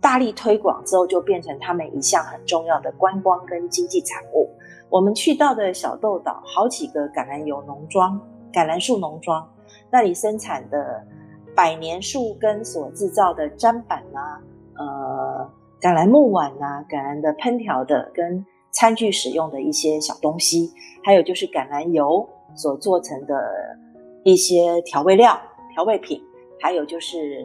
[0.00, 4.50] 大力推广之后，就变成他们一项很重要的观光跟经济产物。
[4.88, 8.20] 我们去到的小豆岛，好几个橄榄油农庄、
[8.52, 9.48] 橄榄树农庄，
[9.90, 11.04] 那里生产的。
[11.56, 14.38] 百年树根所制造的砧板啊，
[14.76, 18.46] 呃，橄榄木碗啊，橄榄的烹调的跟
[18.78, 23.34] 餐具使用的一些小东西，还有就是橄榄油所做成的
[24.22, 25.36] 一些调味料、
[25.74, 26.22] 调味品，
[26.60, 27.44] 还有就是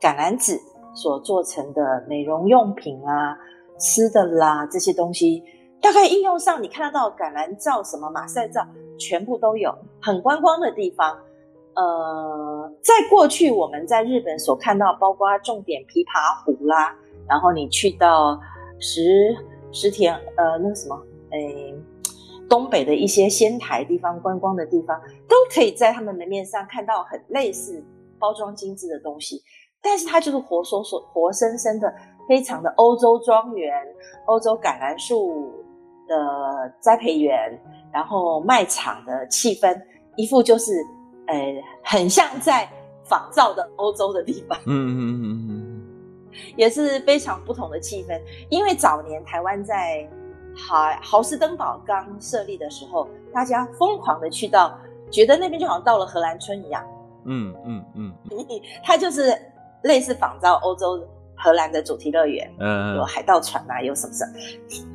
[0.00, 0.58] 橄榄籽
[0.94, 3.36] 所做成的美容用品啊、
[3.78, 5.42] 吃的啦这些东西，
[5.82, 8.66] 大概应用上你看得到橄榄皂、什么马赛皂，
[8.98, 11.14] 全部都有，很观光的地方。
[11.74, 16.96] 呃，在过去我们在日本所看到，包括重点琵琶湖啦，
[17.28, 18.40] 然后你去到
[18.78, 19.36] 石
[19.72, 21.74] 石田，呃，那个什么，诶，
[22.48, 27.84] 东北的一些仙台地方观光的地方，都可以在他们门面上看到很类似
[28.18, 29.42] 包装精致的东西，
[29.82, 31.94] 但是它就是活生生、活生生的，
[32.28, 33.74] 非常的欧洲庄园、
[34.26, 35.52] 欧洲橄榄树
[36.08, 37.58] 的栽培园，
[37.92, 39.80] 然后卖场的气氛，
[40.16, 40.72] 一副就是。
[41.26, 41.36] 呃，
[41.84, 42.68] 很像在
[43.04, 45.69] 仿造的欧洲的地方，嗯嗯嗯嗯，
[46.56, 48.20] 也是非常不同的气氛。
[48.48, 50.08] 因为早年台湾在
[50.56, 54.76] 豪豪斯登堡刚设立的时候，大家疯狂的去到，
[55.10, 56.84] 觉得那边就好像到了荷兰村一样，
[57.24, 58.14] 嗯嗯嗯，
[58.82, 59.36] 它就是
[59.84, 61.02] 类似仿造欧洲
[61.36, 64.32] 荷兰的主题乐园，嗯，有海盗船啊，有什么什么。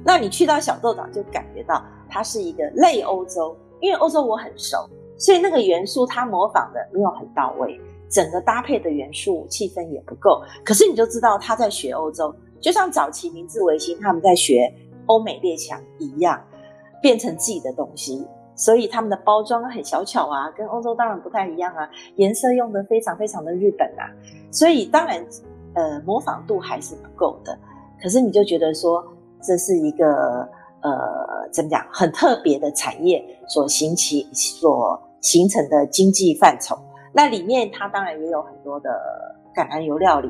[0.04, 4.88] 那你去到小豆岛，就感觉到它是一个类欧洲，因为欧洲我很熟。
[5.17, 7.80] 所以那个元素它模仿的没有很到位，
[8.15, 10.41] 整个搭配的元素气氛也不够。
[10.63, 14.73] 可是你就知道他在学欧洲，就像早期明治维新他们在学
[15.08, 16.41] 欧美列强一样，
[17.01, 18.25] 变成自己的东西。
[18.56, 24.08] 所以他们的包装很小巧啊，跟欧洲当然不太一样啊，颜色用的非常非常的日本啊。
[24.49, 25.21] 所以当然，
[25.73, 27.60] 呃，模仿度还是不够的。
[28.01, 29.04] 可是你就觉得说
[29.41, 30.47] 这是一个
[30.80, 34.97] 呃，怎么讲，很特别的产业所兴起所。
[35.21, 36.78] 形成的经济范畴，
[37.15, 38.89] 那里面它当然也有很多的
[39.56, 40.28] 橄榄油料理，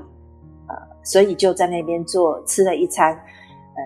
[0.67, 3.81] 呃，所以就在那边做吃了一餐，呃，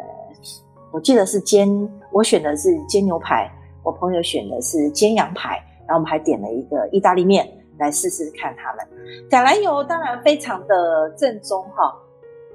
[0.91, 1.69] 我记得是煎，
[2.11, 3.49] 我选的是煎牛排，
[3.83, 8.85] 我朋友选的是煎羊排，然后我们还点了一个意大利面来试试看他们。
[9.29, 11.95] 橄榄油当然非常的正宗哈，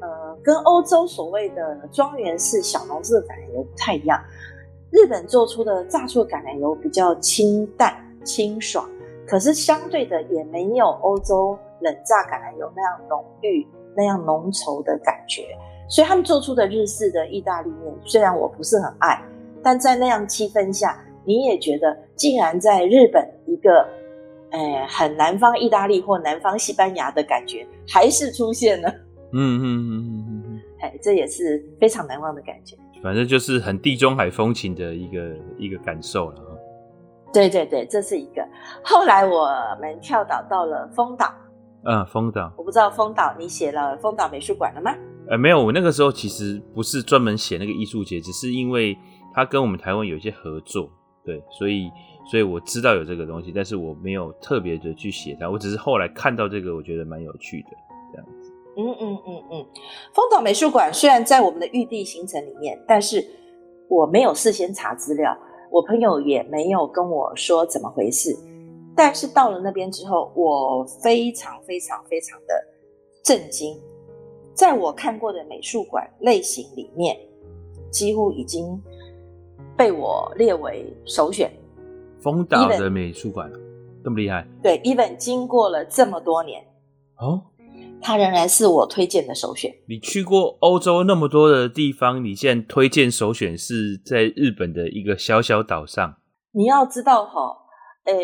[0.03, 4.23] 呃，跟欧洲所谓的庄园式小农式的橄榄油不太一样，
[4.91, 7.97] 日本做出的榨出的橄榄油比较清淡。
[8.25, 8.89] 清爽，
[9.27, 15.43] 可是相对的也没有欧洲冷榨橄榄油那样浓郁、那样浓稠的感觉。
[15.89, 19.23] 所以他们做出的日式的意大利面，虽然我不是很爱，
[19.63, 23.87] 但在那样气氛下，你也觉得竟然在日本一个，
[24.51, 28.89] 哎，很南方意大利或南方西班牙的感觉还是出现了。
[29.33, 32.77] 嗯嗯嗯嗯嗯嗯，哎，这也是非常难忘的感觉。
[33.03, 36.54] 反正就是很地中海风情的一个一个感受了。
[37.35, 38.47] 对对对，这是一个。
[38.83, 39.49] 后来我
[39.81, 41.31] 们跳岛到了丰岛，
[41.85, 42.51] 嗯，丰岛。
[42.57, 44.95] 我不知道丰岛你写了丰岛美术馆了吗？
[45.29, 48.97] 呃，没有，我那个时候其实不是专门写那个艺术节，只是因为
[49.35, 50.89] 它跟我们台湾有一些合作，
[51.25, 51.91] 对，所以
[52.31, 57.69] 所以我知道有这个东西，但是我没有特别的去写它，我只是后来看到这个，我觉得蛮有趣的
[58.13, 58.53] 这样子。
[58.77, 59.67] 嗯嗯嗯嗯，
[60.13, 63.25] 丰岛美术馆虽然在我们的预定行程里面，但是
[63.89, 65.37] 我没有事先查资料。
[65.75, 68.33] 我朋友也没有跟我说怎么回事，
[68.95, 72.55] 但是到了那边之后，我非常非常非常的
[73.25, 73.77] 震惊。
[74.55, 77.19] 在我看过的美术馆类型里面，
[77.91, 78.81] 几乎已经
[79.77, 81.51] 被我列为首选。
[82.21, 83.51] 丰岛的美术馆
[84.05, 84.47] 这么厉害？
[84.63, 86.65] 对，even 经过了这么多年，
[87.17, 87.43] 哦。
[88.07, 89.73] 它仍然是我推荐的首选。
[89.89, 96.15] 你去过欧洲那么多的地方，你现在推荐首选是在日本的一个小小岛上。
[96.53, 97.57] 你要知道哈，
[98.05, 98.15] 呃，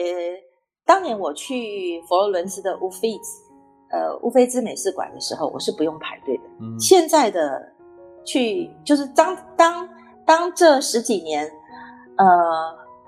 [0.84, 3.40] 当年我去佛罗伦斯的乌菲兹，
[3.90, 6.42] 呃，乌菲兹美术馆的时候，我是不用排队的。
[6.60, 6.78] 嗯。
[6.78, 7.72] 现在的
[8.22, 9.88] 去，就是当当
[10.26, 11.50] 当这十几年，
[12.18, 12.26] 呃，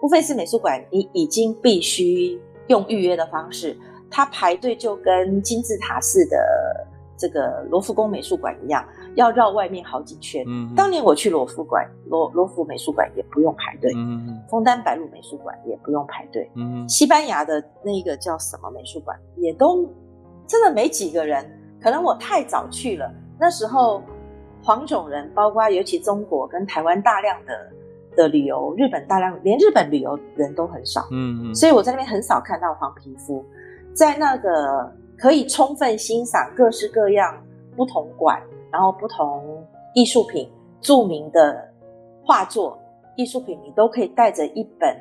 [0.01, 3.79] 乌菲兹美术馆你已经必须用预约的方式，
[4.13, 6.87] 它排队就跟金字塔式的
[7.17, 8.85] 这个罗浮宫美术馆一样。
[9.15, 10.43] 要绕外面好几圈。
[10.49, 13.93] 嗯，当年我去罗浮馆、罗罗浮美术馆也不用排队。
[13.95, 16.51] 嗯，枫丹白露美术馆也不用排队。
[16.55, 19.87] 嗯，西班牙的那个叫什么美术馆也都
[20.47, 21.45] 真的没几个人。
[21.79, 24.03] 可能我太早去了，那时候
[24.63, 27.71] 黄种人，包括尤其中国跟台湾大量的
[28.17, 31.07] 的旅游，日本大量连日本旅游人都很少。
[31.11, 33.45] 嗯嗯，所以我在那边很少看到黄皮肤，
[33.95, 37.37] 在那个可以充分欣赏各式各样
[37.77, 38.41] 不同馆。
[38.73, 39.63] 然后不同
[39.93, 41.63] 艺术品、著名的
[42.25, 42.79] 画作、
[43.17, 44.97] 艺术品，你都可以带着一本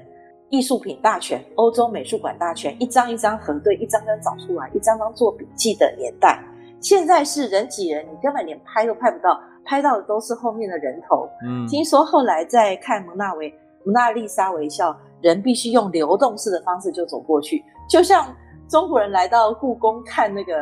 [0.49, 6.43] 艺术品大全、欧洲美术馆大全，一张一张核对，一张张找出来，一张张做笔记的年代。
[6.81, 11.29] 现在是人挤人，你根本连拍都拍不到，拍到的都是后面的人头。
[11.47, 13.49] 嗯，听说后来在看蒙娜维
[13.85, 18.35] 蒙娜丽莎微笑，人必须用流动式的方式就走过去，就像
[18.71, 20.53] 中国人来到故宫看那个。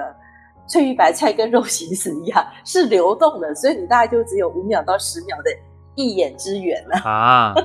[0.71, 5.49] 翠玉白菜跟肉形石一样， 是流动的，所以你大概就只有五秒到十秒的
[5.95, 7.55] 一眼之缘了啊！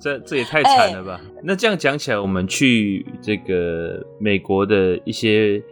[0.00, 1.20] 这这也太惨了吧？
[1.22, 5.62] 欸、 那这样讲起来，我们去这个美国的一些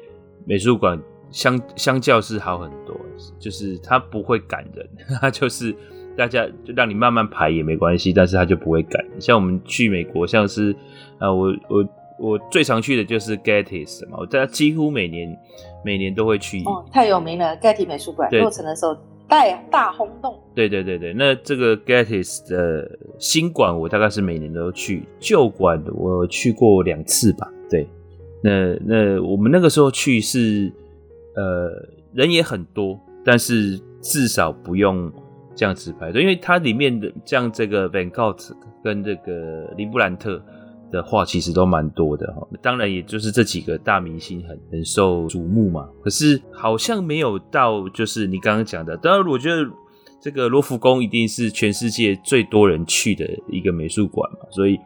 [0.45, 2.95] 美术馆，相相较是好很多，
[3.39, 4.87] 就是它不会赶人，
[5.19, 5.75] 它就是
[6.15, 9.03] 大家就让你慢慢排也没关系，但是它就不会赶。
[9.19, 10.77] 像我们去美国，像是
[11.19, 11.83] 啊，我我。
[12.19, 15.37] 我最常去的就是 Getty 嘛，我在几乎每年
[15.85, 16.63] 每年都会去。
[16.65, 18.97] 哦，太有名了，Getty 美术馆落成的时候
[19.27, 20.39] 大大轰动。
[20.55, 27.51] 对对对对，那这个 Getty 的新馆我大概是每年都去，旧馆我去过两次吧。
[27.71, 27.89] 对，
[28.43, 30.73] 那那我们那个时候去是
[31.35, 31.71] 呃
[32.13, 35.11] 人也很多，但是至少不用
[35.55, 38.53] 这样子排队，因为它里面的像这个 Van Gogh
[38.85, 40.41] 跟这个林布兰特。
[40.93, 45.89] 的话其实都蛮多的哈，当然也就是这几个大明星很很受瞩目嘛。
[46.05, 48.95] 可是好像没有到，就是你刚刚讲的。
[48.99, 49.67] 当然，我觉得
[50.21, 54.79] 这个罗浮宫一定是全世界最多人去的一个美术馆嘛，所以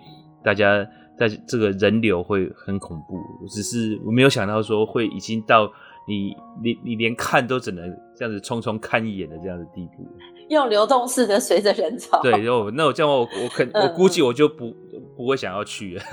[0.45, 0.87] 大家
[1.19, 3.21] 在这个人流会很恐怖。
[3.49, 5.69] 只是我没有想到说会已经到
[6.07, 6.33] 你
[6.63, 7.85] 你你连看都只能
[8.17, 10.07] 这样子匆匆看一眼的这样的地步。
[10.49, 12.23] 用流动式的随着人潮。
[12.23, 14.73] 对，然 后那我这样我我肯我估计我就不。
[15.17, 15.99] 不会想要去。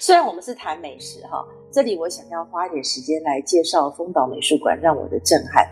[0.00, 5.68] 虽然我们是谈美食哈，这里我想要花一点时间来介绍丰岛美术馆，让我的震撼。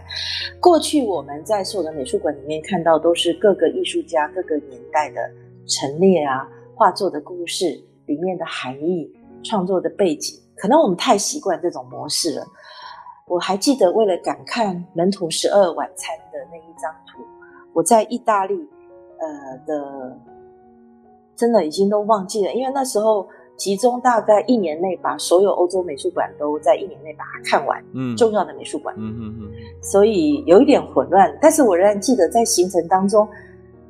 [0.61, 5.21] 过去我们在所有的美术馆里面看到都是各个艺术家各个年代的
[5.67, 9.11] 陈列啊，画作的故事里面的含义、
[9.45, 12.45] 创作的背景，可能我们太习惯这种模式了。
[13.29, 17.23] 我还记得为了赶看门徒十二晚餐的那一张图，
[17.73, 18.55] 我在意大利
[19.19, 20.19] 呃的。
[21.37, 29.51] 真的已经都忘记了，因为那时候集中大概一年内把所有欧洲美术馆都在一年内把它看完，嗯，重要的美术馆，嗯嗯嗯，
[29.82, 31.32] 所以有一点混乱。
[31.41, 33.28] 但是我仍然记得在行程当中，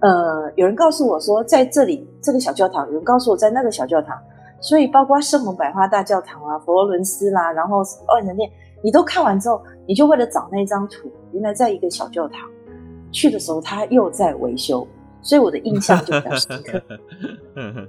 [0.01, 4.16] 呃，有人告诉我说在这里这个小教堂，有人告诉我在那个小教堂，
[4.61, 7.78] 所以包括圣母百花大教堂啊、佛罗伦斯啦，然后
[8.09, 8.51] 万人殿，
[8.82, 12.49] 你都看完之后，你就为了找那张图，原来在一个小教堂
[13.11, 14.86] 去的时候，它又在维修。
[15.27, 16.81] 所以我的印象就比较深刻。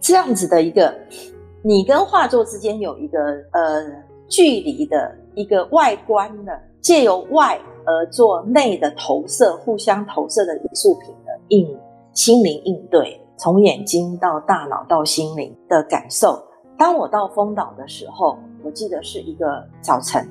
[0.00, 0.94] 这样子的一个，
[1.62, 3.18] 你跟画作之间有一个
[3.52, 3.84] 呃
[4.28, 11.76] 距离的一个外观的，借由外而做内的投射，互相投射的艺术品的应
[12.14, 16.40] 心灵应对，从眼睛到大脑到心灵的感受。
[16.78, 20.26] 当我到丰岛的时候，我记得是一个早晨，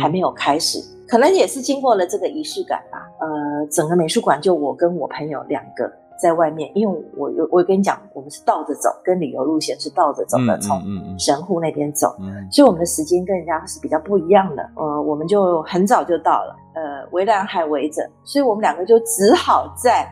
[0.00, 0.78] 还没有开始。
[1.06, 3.26] 可能也是经过了这个仪式感吧，呃，
[3.66, 5.90] 整个美术馆就我跟我朋友两个
[6.20, 10.82] 在外面，因为我有我跟你讲，我们是倒着走，跟旅游路线是倒着走的，从
[11.18, 12.14] 神户那边走，
[12.50, 14.70] 所以我们的时间跟人家是比较不一样的。
[14.76, 20.08] 呃，我们就很早就到了，呃，围栏还围着，所以我们两个就只好在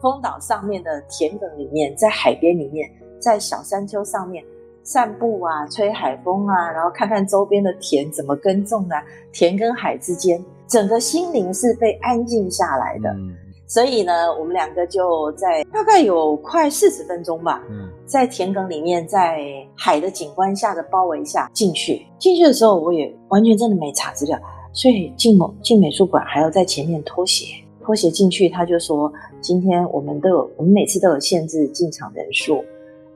[0.00, 4.44] 丰岛上面的田埂里面，在海边里面，在小山丘上面。
[4.84, 13.10] 散步啊，吹海风啊，然后看看周边的田怎么耕种啊，田跟海之间，整个心灵是被安静下来的。
[13.10, 13.34] 嗯、
[13.66, 19.38] 所以呢，我们两个就在大概有快四十分钟吧，嗯、在田埂里面，在
[19.74, 22.06] 海的景观下的包围下进去。
[22.18, 24.38] 进去的时候，我也完全真的没查资料，
[24.72, 27.46] 所以进某进美术馆还要在前面脱鞋，
[27.82, 28.48] 脱鞋进去。
[28.48, 29.10] 他就说，
[29.40, 32.62] 今天我们都有，我们每次都有限制进场人数，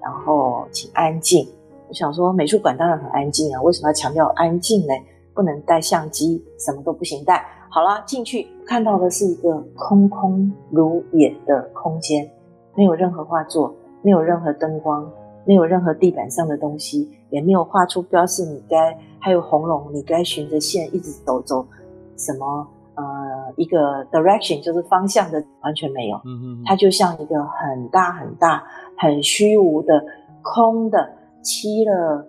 [0.00, 1.46] 然后请安静。
[1.88, 4.94] 我想说，美术馆当然很安静啊，为什么要强调安静呢？
[5.34, 7.44] 不能带相机，什么都不行带。
[7.70, 12.30] 好了，进去看到的是一个空空如也的空间，
[12.74, 15.10] 没有任何画作，没有任何灯光，
[15.44, 21.66] 没有任何地板上的东西，也没有画出标示你该还有红龙，你该循着线一直走走
[22.16, 23.04] 什么呃
[23.56, 28.62] 一个 direction 就是方向的完全没有，嗯嗯，它就像一个很大很大
[28.98, 30.04] 很虚无的
[30.42, 31.10] 空的
[31.42, 32.26] 漆了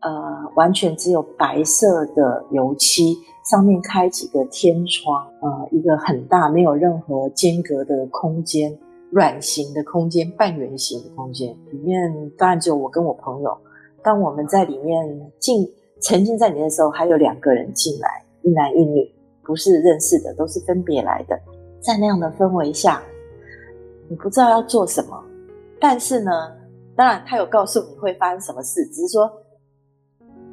[0.00, 3.16] 呃完全只有白色的油漆。
[3.48, 8.76] 上面开几个天窗，呃，一个很大没有任何间隔的空间，
[9.12, 13.56] 软形的空间，半圆形的空间，里面当然只有我跟我朋友。
[14.02, 15.64] 当我们在里面进
[16.00, 19.08] 沉浸在里面的时候，还有两个人进来，一男一女，
[19.44, 21.40] 不是认识的，都是分别来的。
[21.80, 23.00] 在那样的氛围下，
[24.08, 25.22] 你不知道要做什么，
[25.78, 26.32] 但是呢，
[26.96, 29.30] 当然他有告诉你会发生什么事，只是说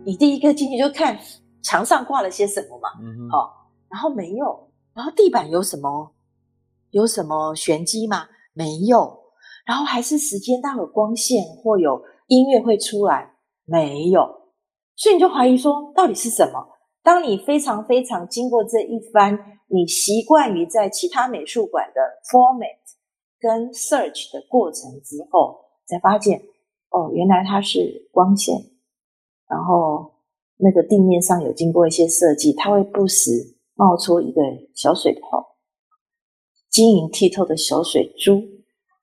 [0.06, 1.20] 你第一个进去就看。
[1.66, 2.90] 墙上挂了些什么嘛？
[3.02, 3.50] 嗯哼，哦，
[3.88, 6.12] 然后没有，然后地板有什么？
[6.90, 8.28] 有什么玄机吗？
[8.52, 9.18] 没有，
[9.66, 13.36] 然后还是时间，到有光线或有音乐会出来？
[13.64, 14.24] 没有，
[14.98, 16.68] 所以你就怀疑说，到底是什么？
[17.02, 22.76] 当你非常非常经过这一番，你习惯于在其他美术馆的 format
[23.40, 26.42] 跟 search 的过程之后，才发现，
[26.90, 28.54] 哦，原来它是光线，
[29.48, 30.12] 然后。
[30.58, 33.32] 那个地面上有经过一些设计，它会不时
[33.74, 34.40] 冒出一个
[34.74, 35.58] 小水泡，
[36.70, 38.42] 晶莹剔透的小水珠。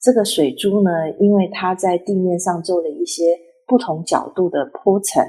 [0.00, 3.36] 这个水珠呢，因为它在地面上做了一些
[3.66, 5.22] 不同角度的铺层，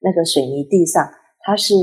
[0.00, 1.08] 那个水泥地上
[1.40, 1.74] 它是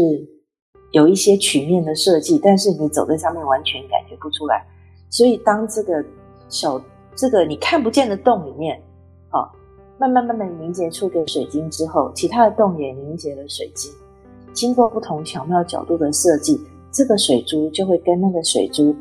[0.91, 4.65] 有一些曲面的设计，但是你走在上面完全感觉不出来。
[5.09, 6.03] 所以当这个
[6.49, 6.83] 小
[7.15, 8.75] 这个你看不见的洞里面，
[9.29, 9.47] 啊。
[9.97, 13.91] 慢慢慢慢凝结出个水晶之后，其他的洞也凝结了水晶。
[14.51, 16.59] 经过不同巧妙角度的设计，
[16.91, 18.95] 这个水珠就会跟那个水珠，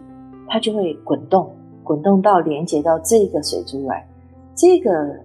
[0.48, 1.50] 它就会滚动，
[1.82, 4.06] 滚动到连接到这个水珠来。
[4.54, 5.18] 这个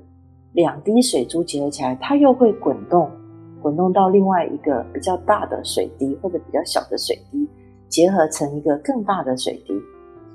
[0.53, 3.09] 两滴水珠结合起来，它又会滚动，
[3.61, 7.47] 滚动到另外一个比较大的水滴或者比较小的水滴，
[7.87, 9.73] 结合成一个更大的水滴。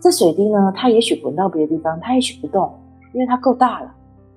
[0.01, 2.72] 这水滴呢，它也许滚到别的地方，它也许不动，
[3.12, 3.95] 因为它够大了。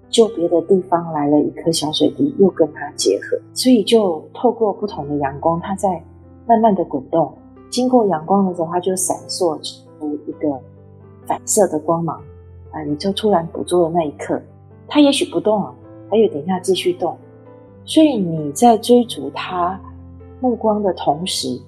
[0.09, 6.01] 就别的地方来了一颗小水滴，又跟它结合，所以就透过不同的阳光，它在
[6.47, 7.33] 慢慢的滚动。
[7.69, 10.47] 经过阳光的时候，它就闪烁出一个
[11.25, 12.21] 反射的光芒
[12.71, 12.81] 啊！
[12.83, 14.41] 你就突然捕捉的那一刻，
[14.87, 15.75] 它也许不动了，
[16.09, 17.17] 还有等一下继续动。
[17.83, 19.77] 所以你在追逐它
[20.39, 21.59] 目光的同时，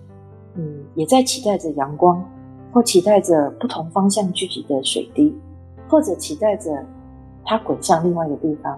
[0.56, 2.24] 嗯，也在期待着阳光，
[2.72, 5.36] 或期待着不同方向聚集的水滴，
[5.90, 6.72] 或者期待着。
[7.50, 8.78] 它滚向另外一个地方，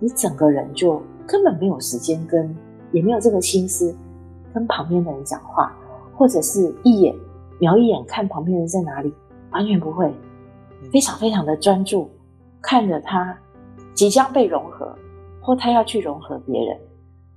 [0.00, 2.52] 你整个人就根本没有时间跟，
[2.90, 3.94] 也没有这个心思
[4.52, 5.72] 跟旁边的人讲话，
[6.16, 7.14] 或者是一眼
[7.60, 9.14] 瞄一眼看旁边人在哪里，
[9.52, 10.12] 完全不会，
[10.92, 12.10] 非常非常的专注
[12.60, 13.38] 看着他
[13.94, 14.92] 即将被融合，
[15.40, 16.76] 或他要去融合别人，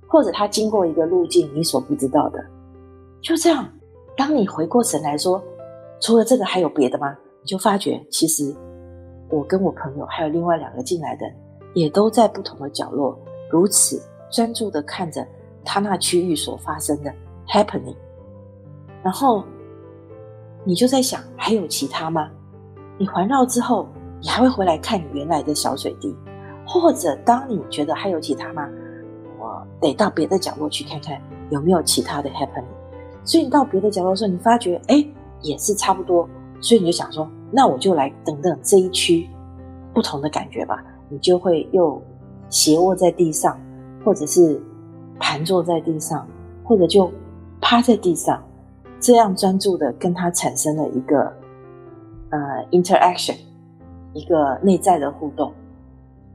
[0.08, 2.44] 或者他经过一个路径你所不知道的，
[3.22, 3.64] 就这样，
[4.16, 5.40] 当你回过神来说，
[6.00, 7.16] 除了这个还有别的吗？
[7.42, 8.52] 你就发觉其实。
[9.30, 11.26] 我跟我朋友还有另外两个进来的，
[11.72, 13.18] 也都在不同的角落，
[13.50, 14.00] 如此
[14.30, 15.26] 专注的看着
[15.64, 17.12] 他那区域所发生的
[17.48, 17.96] happening。
[19.02, 19.42] 然后
[20.62, 22.30] 你就在想，还有其他吗？
[22.96, 23.88] 你环绕之后，
[24.20, 26.14] 你还会回来看你原来的小水滴，
[26.66, 28.68] 或者当你觉得还有其他吗？
[29.38, 31.20] 我得到别的角落去看看
[31.50, 32.64] 有没有其他的 happening。
[33.24, 35.04] 所以你到别的角落的时候，你发觉哎，
[35.40, 36.28] 也是差不多，
[36.60, 37.28] 所以你就想说。
[37.54, 39.28] 那我就来等等这一区
[39.92, 40.84] 不同的感觉吧。
[41.08, 42.02] 你就会又
[42.48, 43.56] 斜卧在地上，
[44.04, 44.60] 或者是
[45.20, 46.26] 盘坐在地上，
[46.64, 47.12] 或者就
[47.60, 48.42] 趴在地上，
[48.98, 51.32] 这样专注的跟他产生了一个
[52.30, 52.38] 呃
[52.72, 53.36] interaction，
[54.14, 55.52] 一个内在的互动。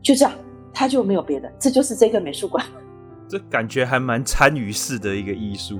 [0.01, 0.31] 就这样，
[0.73, 2.63] 他就没有别的，这就是这个美术馆。
[3.27, 5.79] 这感觉还蛮参与式的一个艺术。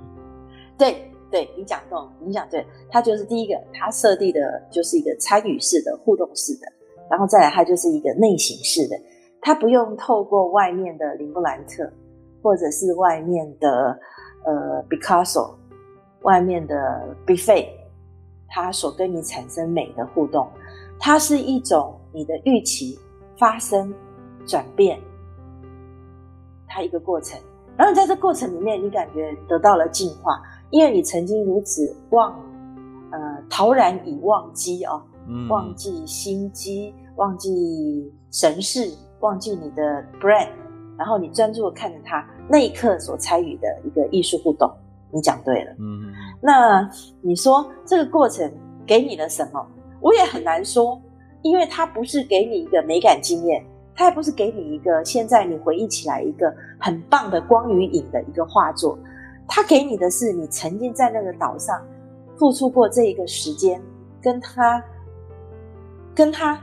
[0.76, 1.09] 对。
[1.30, 6.66] 对，你讲动，你讲对，它就是第一个，它设定的就是一个参与式的、互动式的，
[7.08, 8.96] 然后再来，它就是一个内省式的，
[9.40, 11.88] 它不用透过外面的林布兰特，
[12.42, 13.96] 或者是外面的
[14.44, 15.54] 呃 Picasso，
[16.22, 17.68] 外面的 Buffet，
[18.48, 20.48] 它所跟你产生美的互动，
[20.98, 22.98] 它是一种你的预期
[23.38, 23.94] 发生
[24.44, 24.98] 转变，
[26.66, 27.40] 它一个过程，
[27.76, 30.42] 然后在这过程里面，你感觉得到了进化。
[30.70, 32.32] 因为你曾经如此忘，
[33.10, 33.18] 呃，
[33.48, 38.90] 陶然以忘机哦，嗯、忘记心机，忘记神事，
[39.20, 39.82] 忘记你的
[40.20, 40.48] brand，
[40.96, 44.70] 然后你专注的看着他那一刻所参与的一个艺术互动，
[45.12, 45.72] 你讲对了。
[45.78, 46.88] 嗯，那
[47.20, 48.50] 你说这个过程
[48.86, 49.66] 给你了什么？
[50.00, 51.00] 我也很难说，
[51.42, 53.64] 因为它不是给你一个美感经验，
[53.94, 58.98] 它也不是给你一个现在你回忆起来一个很棒的光与影的一个画作，
[59.52, 61.84] 他给你的是你曾经在那个岛上
[62.38, 63.82] 付出过这一个时间，
[64.22, 64.80] 跟他，
[66.14, 66.56] 跟他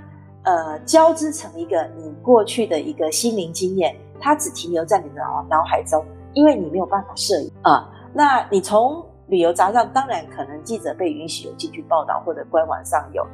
[0.43, 7.93] 呃交织成一个你过去的一个心灵经验，它只停留在你的脑脑海中，因为你没有办法摄影啊。
[8.13, 13.27] 那你从旅游杂志上，当然可能记者被允许有进去报道或者官网上有，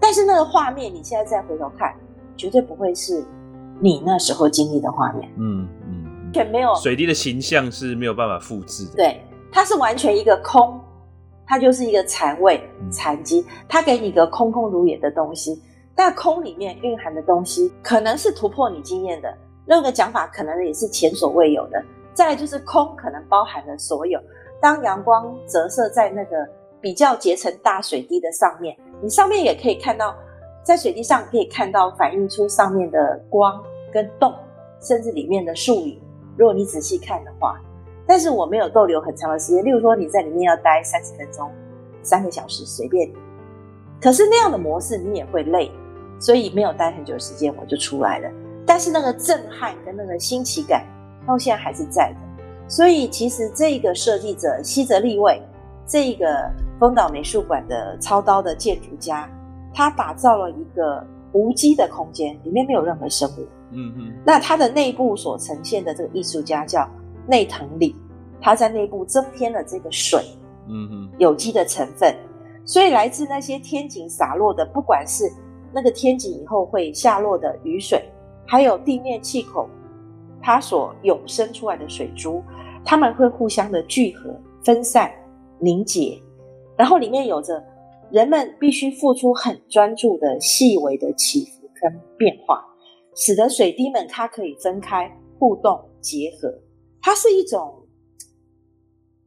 [0.00, 1.94] 但是那个画面你现在再回头看，
[2.36, 3.24] 绝对不会是
[3.78, 5.30] 你那时候经历的画面。
[5.36, 6.05] 嗯嗯，
[6.36, 8.92] 全没有水滴的形象是没有办法复制的。
[8.96, 10.78] 对，它是完全一个空，
[11.46, 12.60] 它就是一个残位
[12.90, 15.62] 残迹，它给你一个空空如也的东西，
[15.94, 19.34] 但空里面蕴含的东西可能是突破你经验的，
[19.64, 21.82] 那个讲法可能也是前所未有的。
[22.12, 24.20] 再来就是空，可能包含了所有。
[24.60, 26.36] 当阳光折射在那个
[26.80, 30.14] 比较结成大水滴的上面，你上面也可以看到，
[30.62, 34.34] 在水滴上可以看到反映出上面的光跟动，
[34.80, 36.00] 甚至里面的树影。
[36.36, 37.60] 如果你仔细看的话，
[38.06, 39.64] 但是我没有逗留很长的时间。
[39.64, 41.50] 例如说你在里面要待三十分钟、
[42.02, 43.14] 三个小时，随便你。
[44.00, 45.70] 可是那样的模式你也会累，
[46.18, 48.30] 所以没有待很久的时间我就出来了。
[48.66, 50.84] 但是那个震撼跟那个新奇感
[51.26, 52.16] 到现在还是在的。
[52.68, 55.40] 所以，其实这个设计者西泽立卫，
[55.86, 59.30] 这个丰岛美术馆的操刀的建筑家，
[59.72, 63.46] 他打造了一个无机的空间，里面没有任何生物。
[63.70, 64.12] 嗯嗯。
[64.24, 66.88] 那它的内部所呈现的这个艺术家叫
[67.26, 67.94] 内藤里，
[68.40, 70.20] 他在内部增添了这个水，
[70.68, 72.14] 嗯嗯，有机的成分。
[72.64, 75.24] 所以，来自那些天井洒落的，不管是
[75.72, 78.04] 那个天井以后会下落的雨水，
[78.46, 79.68] 还有地面气孔，
[80.42, 82.42] 它所涌生出来的水珠。
[82.84, 85.10] 它们会互相的聚合、分散、
[85.60, 86.20] 凝结，
[86.76, 87.64] 然后里面有着
[88.10, 92.64] 人们必须付出很专注的细微的起伏跟变化，
[93.16, 96.52] 使得水滴们它可以分开、互动、结合。
[97.00, 97.86] 它是一种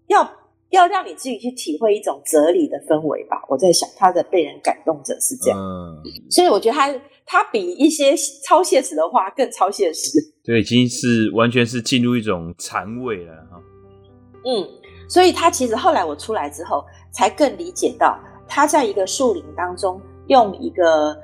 [0.08, 0.30] 要
[0.70, 3.42] 要让你自己去体会一种哲理的氛围吧。
[3.50, 8.14] 我在想，它的被人感动者是这样，嗯、所以我觉得它它比一些
[8.46, 10.20] 超现实的画更超现实。
[10.44, 13.62] 对，已经是完全是进入一种禅味了哈。
[14.46, 14.68] 嗯，
[15.08, 21.16] 所以他其实后来我出来之后，才更理解到他在一个树林当中用一个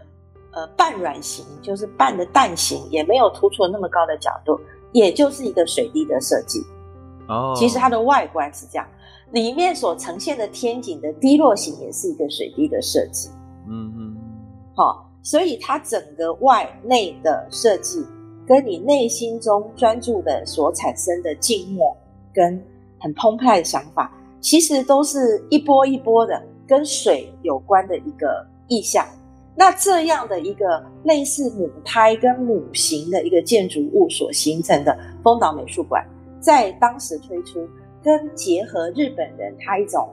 [0.55, 4.59] 呃半软型，就是半的蛋形，也没有突出那么高的角度，
[4.91, 6.63] 也就是一个水滴的设计。
[7.27, 8.87] 哦，其实它的外观是这样，
[9.31, 13.29] 里面所呈现的天井的滴落型也是一个水滴的设计。
[13.67, 14.17] 嗯嗯，
[14.75, 18.03] 好、哦，所以它整个外内的设计。
[18.47, 21.97] 跟你内心中专注的所产生的静默
[22.31, 22.63] 跟
[22.99, 29.03] 很澎湃的想法，其实都是一波一波的跟水有关的一个意象。
[29.55, 36.05] 那这样的一个类似母胎跟母型的一个建筑物所形成的丰岛美术馆，
[36.39, 37.67] 在当时推出，
[38.03, 40.09] 跟结合日本人他一种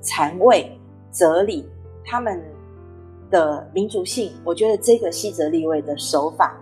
[0.00, 0.70] 禅味
[1.12, 1.68] 哲理，
[2.04, 2.42] 他们
[3.30, 6.56] 的民族性，我觉得这个西泽立卫的手法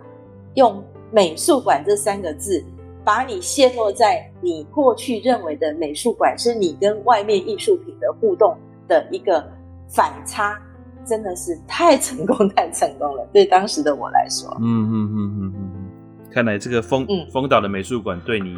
[0.55, 0.83] 用。
[1.15, 2.65] 美术馆这三个字，
[3.03, 8.57] 把你陷落在你过去认为的美术馆是你跟外面艺术品的互动
[8.87, 9.47] 的一个
[9.87, 10.59] 反差，
[11.05, 13.27] 真的是太成功， 太成功了。
[13.31, 18.55] 对当时的我来说，嗯嗯嗯嗯嗯，看来这个丰丰岛的美术馆对你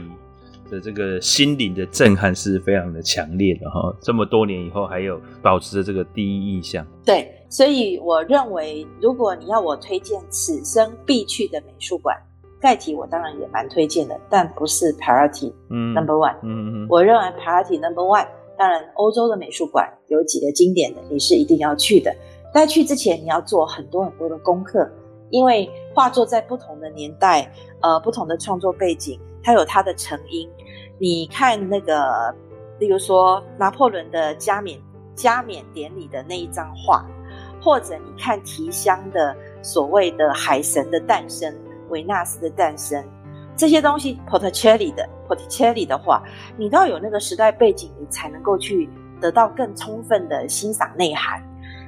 [0.70, 3.96] 的这个心灵的震撼是非常的强烈的哈。
[4.02, 6.86] 这么多年以后，还有保持着这个第一印象。
[7.06, 12.16] 对，所以我认为，如果你要我推荐此生必去的美术馆。
[12.58, 16.36] 盖提我当然也蛮推荐的，但不是 priority number one。
[16.42, 18.26] 嗯嗯，我认为 priority number one，
[18.58, 22.12] 当然欧洲的美术馆有几个经典的，你是一定要去的。
[22.56, 24.90] 在去之前，你要做很多很多的功课，
[25.30, 27.52] 因为画作在不同的年代，
[27.82, 30.50] 呃，不同的创作背景，它有它的成因。
[30.98, 32.34] 你看那个，
[32.80, 34.80] 例如说拿破仑的加冕
[35.16, 37.06] 加冕典礼的那一张画，
[37.62, 41.54] 或者你看提香的所谓的海神的诞生。
[41.90, 43.06] 维纳斯的诞生，
[43.56, 45.48] 这些东西 p o t t i c e l l i 的 p o t t
[45.48, 46.24] i c e l l i 的话，
[46.58, 48.90] 你都要有那个时代背景，你才能够去
[49.22, 51.40] 得到更充分的欣赏内涵。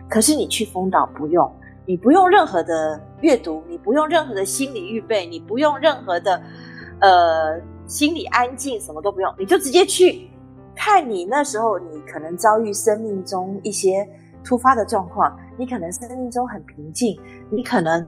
[0.09, 1.51] 可是你去丰岛不用，
[1.85, 6.41] 你不用任何的阅读，你不用任何的心理预备，你不用任何的
[6.99, 10.29] 呃心理安静，什么都不用，你就直接去
[10.75, 11.09] 看。
[11.09, 14.07] 你那时候，你可能遭遇生命中一些
[14.43, 18.05] 突发的状况，你可能生命中很平静，你可能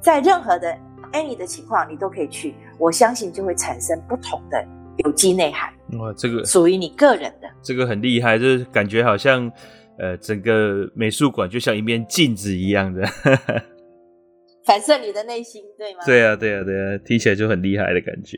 [0.00, 0.76] 在任何的。
[1.12, 4.64] any 的情况，你都可以去，我相信就会产生不同的
[5.04, 5.70] 有机内涵。
[5.98, 9.52] 哇，这个属于你个人的，这个很厉害，就是感觉好像
[9.98, 13.02] 呃，整个美术馆就像一面镜子一样的，
[14.64, 16.00] 反射你的内心，对吗？
[16.06, 18.36] 对啊，对啊，对啊，听起来就很厉害的感觉。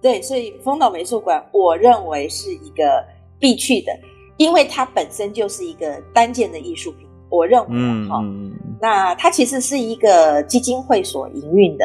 [0.00, 3.04] 对，所以丰岛美术馆，我认为是一个
[3.40, 3.92] 必去的，
[4.36, 7.06] 因为它本身就是一个单件的艺术品。
[7.30, 11.84] 我认为，哈、嗯，那它其实是一个基金会所营运的。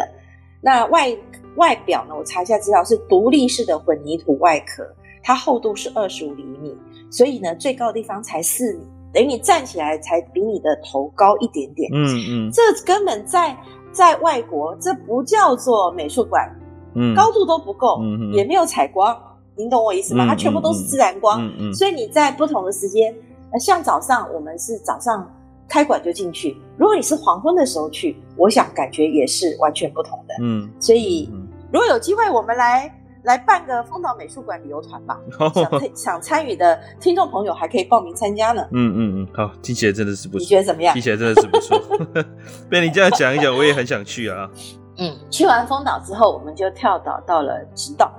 [0.62, 1.14] 那外
[1.58, 2.16] 外表呢？
[2.16, 4.84] 我查一下资料，是独立式的混凝土外壳，
[5.24, 6.78] 它厚度是二十五厘米，
[7.09, 8.82] 所以呢，最高的地方才四米，
[9.13, 11.89] 等于你站起来才比你的头高一点点。
[11.93, 13.57] 嗯嗯，这根本在
[13.91, 16.53] 在外国，这不叫做美术馆，
[16.95, 19.17] 嗯，高度都不够，嗯，也没有采光，
[19.55, 20.26] 您懂我意思吗？
[20.28, 23.15] 它全部都是自然光，嗯嗯，所以你在不同的时间。
[23.59, 25.32] 像早上，我们是早上
[25.67, 26.57] 开馆就进去。
[26.76, 30.34] 如果你是黄昏的时候去，我想感觉也是完全不同的。
[30.41, 31.30] 嗯，所以
[31.71, 32.91] 如果有机会，我们来
[33.24, 35.19] 来办个丰岛美术馆旅游团吧。
[35.95, 38.65] 想想参与的听众朋友还可以报名参加呢。
[38.71, 40.39] 嗯嗯嗯，好，听起来真的是不错。
[40.39, 40.93] 你觉得怎么样？
[40.93, 41.82] 听起来真的是不错。
[42.69, 44.49] 被你这样讲一讲，我也很想去啊。
[44.97, 48.11] 嗯，去完丰岛之后，我们就跳岛到了直岛。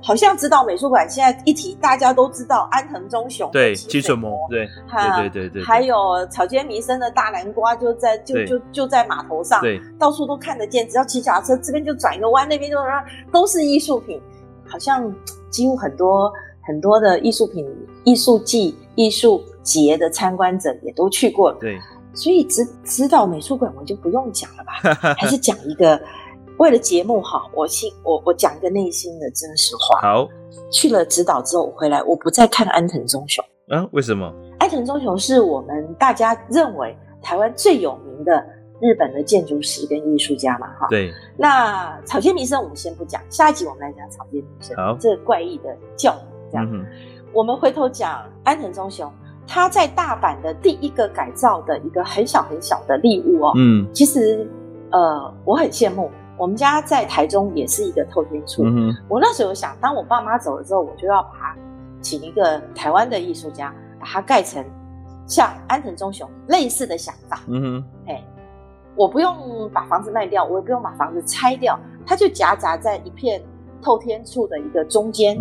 [0.00, 10.88] 好像直岛美术馆现在一提，大家都知道安藤忠雄对清水模，对对对对对，还有草间弥生的大南瓜就在就就就在码头上，对，到处都看得见。
[10.88, 12.78] 只要骑脚踏车，这边就转一个弯，那边就
[13.32, 14.22] 都是艺术品。
[14.70, 15.12] 好像
[15.50, 16.32] 几乎很多
[16.66, 17.66] 很多的艺术品、
[18.04, 21.58] 艺术季、艺术节的参观者也都去过了。
[21.60, 21.78] 对，
[22.14, 26.00] 所以指指导美术馆我就不用讲了吧， 还是讲一个。
[26.58, 29.98] 为了节目哈，我心我我讲一个内心的真实话。
[30.02, 30.28] 好，
[30.70, 33.42] 去了指导之后，我回来我不再看安藤忠雄。
[33.68, 33.88] 啊？
[33.92, 34.30] 为什么？
[34.58, 38.46] 安藤忠雄是我们大家认为台湾最有名的
[38.80, 40.66] 日本的建筑师跟艺术家嘛？
[40.78, 40.86] 哈。
[40.88, 41.12] 对。
[41.36, 44.76] 那草间弥生我们先不讲，下一集我们来讲草间弥生。
[44.76, 44.96] 好。
[44.98, 46.20] 这个怪异的教母
[46.50, 46.68] 这样。
[46.72, 46.84] 嗯、
[47.32, 49.12] 我们回头讲安藤忠雄，
[49.46, 53.52] 他在大阪的第一个改造的一个很小很小的立物哦。
[53.56, 53.86] 嗯。
[53.92, 54.48] 其实，
[54.90, 56.10] 呃，我很羡慕。
[56.38, 58.64] 我们家在台中也是一个透天厝。
[58.64, 61.56] 嗯、我那时候想，当我爸妈走了之后，我就要把它
[62.00, 64.64] 请一个台湾的艺术家，把它盖成
[65.26, 67.42] 像安藤忠雄类似的想法。
[67.46, 68.24] 嗯哼，哎，
[68.96, 73.42] 我不用把房子卖掉，我也不用把房子拆掉，它就夹杂在一片
[73.82, 75.38] 透天处的一个中间，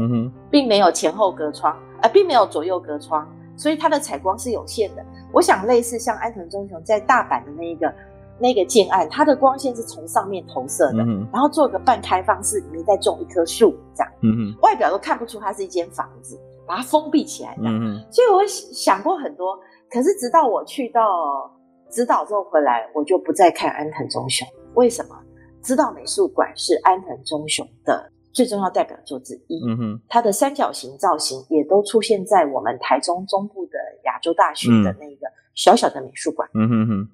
[0.50, 5.06] 并没有前后隔窗，呃，并没有左右隔窗，所以它的采光是有限的。
[5.32, 7.94] 我想类似像安藤忠雄在大阪的那一个。
[8.42, 17.64] 那个建案，它的光线是从上面投射的，嗯、然后做个半开放式，里面再种一棵树，这样，嗯、外表都看不出它是一间房子，把它封闭起来的。
[17.66, 19.60] 嗯、所以我想过很多，
[19.92, 21.52] 可是直到我去到
[21.92, 24.48] 直岛之后回来，我就不再看安藤忠雄。
[24.76, 25.16] 为什么？
[25.62, 29.62] 指导美术馆是安藤忠雄的最重要代表作之一。
[29.68, 36.48] 嗯哼、它的三角形造型也都出现在我们台中中部的亚洲大学的那个小小的美术馆。
[36.54, 37.10] 嗯哼哼。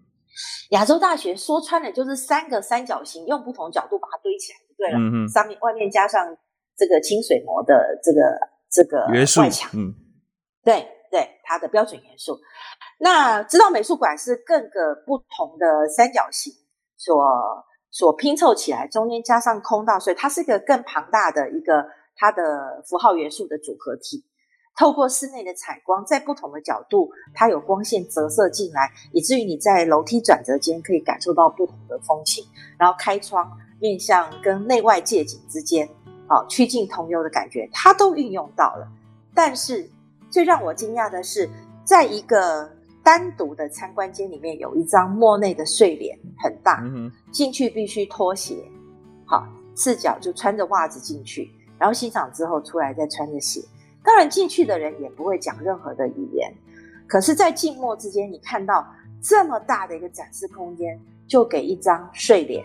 [0.69, 4.99] 亚洲大学说穿了就是三个三角形，用不同角度把它堆起来就对了。
[4.99, 6.37] 嗯、上面外面加上
[6.77, 8.19] 这个清水膜的这个
[8.69, 9.07] 这个
[9.41, 9.71] 外墙。
[9.73, 9.91] 嗯，
[10.63, 10.85] 对
[11.15, 12.37] 对，它的标准元素。
[12.99, 16.51] 那直岛美术馆是各个不同的三角形
[16.97, 17.15] 所
[17.89, 21.85] 所拼凑起来，中间加上空道，所以它是一个更庞大的一个
[22.17, 24.25] 它的符号元素的组合体。
[24.77, 32.43] 透过室内的采光，在不同的角度，它有光线折射进来，以至于你在楼梯转折间可以感受到不同的风情。
[32.77, 33.49] 然后开窗
[33.79, 35.87] 面向跟内外界景之间，
[36.27, 38.85] 啊，曲径通幽的感觉，它都运用到了。
[39.33, 39.89] 但是
[40.35, 41.49] 最让我惊讶的是，
[41.85, 42.69] 在一个
[43.01, 46.83] 单独的参观间里面，有一张莫内的睡莲，很大，
[47.31, 48.57] 进去必须脱鞋，
[49.25, 53.61] 好，赤脚就穿着袜子进去，然后欣赏之后出来再穿着鞋。
[54.03, 56.53] 当然，进去的人也不会讲任何的语言。
[57.07, 58.85] 可是，在静默之间，你看到
[59.21, 62.61] 这么大的一个展示空间，就给一张睡莲。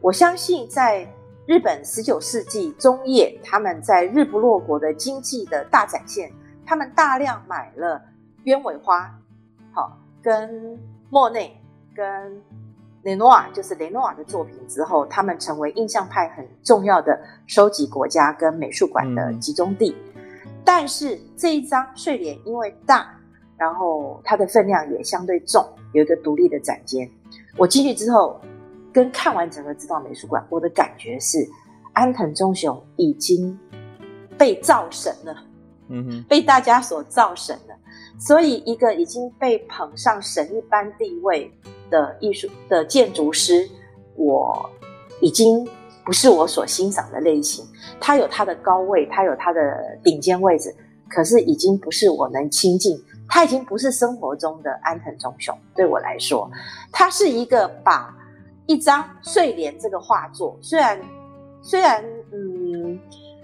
[0.00, 1.12] 我相信，在
[1.44, 6.30] 日本十九世纪中叶，他们在日不落国的经济的大展现，
[6.70, 8.00] 他们大量买了
[8.44, 9.12] 鸢尾花，
[9.72, 11.60] 好，跟莫内、
[11.92, 12.40] 跟
[13.02, 19.96] 雷诺瓦，就是雷诺瓦的作品之后，他们成为印象派很重要的收集国家跟美术馆的集中地。
[20.14, 23.18] 嗯但是这一张睡莲因为大，
[23.56, 27.10] 然后它的分量也相对重，有一个独立的展间。
[27.56, 28.40] 我进去之后，
[28.92, 31.38] 跟看完整个知道美术馆，我的感觉是
[31.94, 33.58] 安藤忠雄已经
[34.38, 35.34] 被造神了，
[35.90, 37.74] 嗯哼，被大家所造神的。
[38.18, 41.50] 所以一个已经被捧上神一般地位
[41.90, 43.68] 的艺术的建筑师，
[44.14, 44.68] 我
[45.20, 45.66] 已经
[46.04, 47.64] 不是我所欣赏的类型。
[47.98, 50.74] 他有他的高位，他有他的顶尖位置，
[51.08, 53.02] 可是已经不是我能亲近。
[53.32, 55.56] 他已经不是生活中的安藤忠雄。
[55.74, 56.50] 对我来说，
[56.90, 58.12] 他是一个把
[58.66, 61.00] 一张睡莲这个画作，虽然
[61.62, 62.98] 虽然嗯，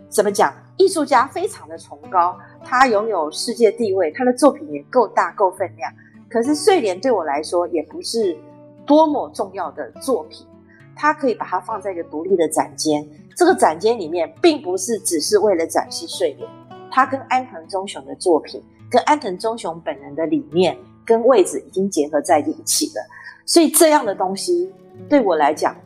[0.08, 5.92] 怎么讲，艺术家非常的崇高，他拥有世界地位，他的作品也够大够分量。
[6.28, 8.36] 可是睡莲对我来说也不是
[8.84, 10.46] 多么重要的作品，
[10.94, 13.06] 它可以把它放在一个独立的展间。
[13.34, 16.48] 这个展间里面并不是只是为了展示睡莲，
[16.90, 23.06] 它跟安藤忠雄的作品、跟安藤忠雄本人的理念跟位置已经结合在一起了。
[23.44, 24.72] 所以这样的东西
[25.08, 25.76] 对我来讲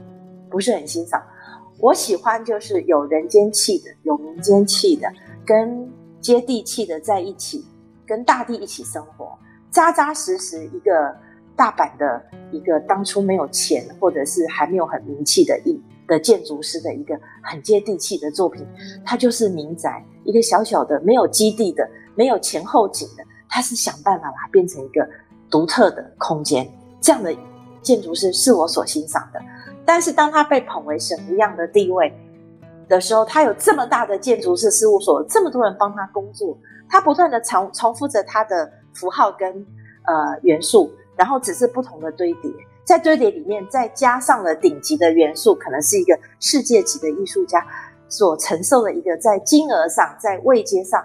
[0.48, 1.22] 不是很欣赏。
[1.80, 5.10] 我喜欢就是有人间气的、有民间气的、
[5.46, 7.64] 跟接地气的在一起，
[8.06, 9.36] 跟大地一起生活。
[9.70, 11.16] 扎扎实实一个
[11.56, 12.22] 大阪的
[12.52, 18.66] 一个当初没有钱或者是还没有很名气的一的建筑师的一个很接地气的作品，
[19.04, 25.08] 它就是民宅，一个小小的没有基地的、没有前后景的，它是想办法把它变成一个
[25.48, 26.68] 独特的空间。
[27.00, 27.34] 这样的
[27.80, 29.40] 建筑师是我所欣赏的。
[29.90, 32.16] 但是当他被捧为神一样的地位
[32.88, 36.56] 的时候，他有这么大的建筑师事务所，这么多人帮他工作，
[36.88, 38.70] 他不断的重重复着他的。
[38.92, 42.50] 符号跟呃元素，然后只是不同的堆叠，
[42.84, 47.64] 在堆叠里面再加上了顶级的元素，可能是一个世界级的艺术家
[48.08, 51.00] 所承受的一个在金额上、在位阶上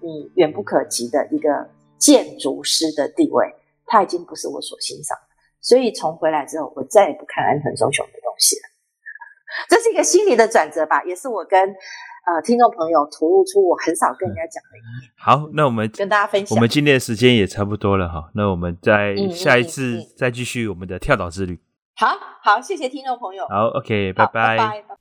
[0.00, 3.46] 你远不可及的一个建筑师的地位，
[3.86, 5.16] 他已经不是我所欣赏。
[5.60, 8.12] 所以从回来之后，我再也不看安藤忠雄的
[9.68, 11.74] 这是一个心理的转折吧，也是我跟。
[12.28, 15.10] 呃，听众朋友吐露出我很少跟人家讲的一面。
[15.16, 16.54] 好，那我们跟大家分享。
[16.54, 21.58] 我们今天的时间也差不多了哈，那我们再下一次再继续我们的跳岛之旅。
[21.96, 22.08] 好
[22.42, 23.48] 好，谢谢听众朋友。
[23.48, 24.58] 好，OK，拜拜。
[24.58, 24.97] 拜拜。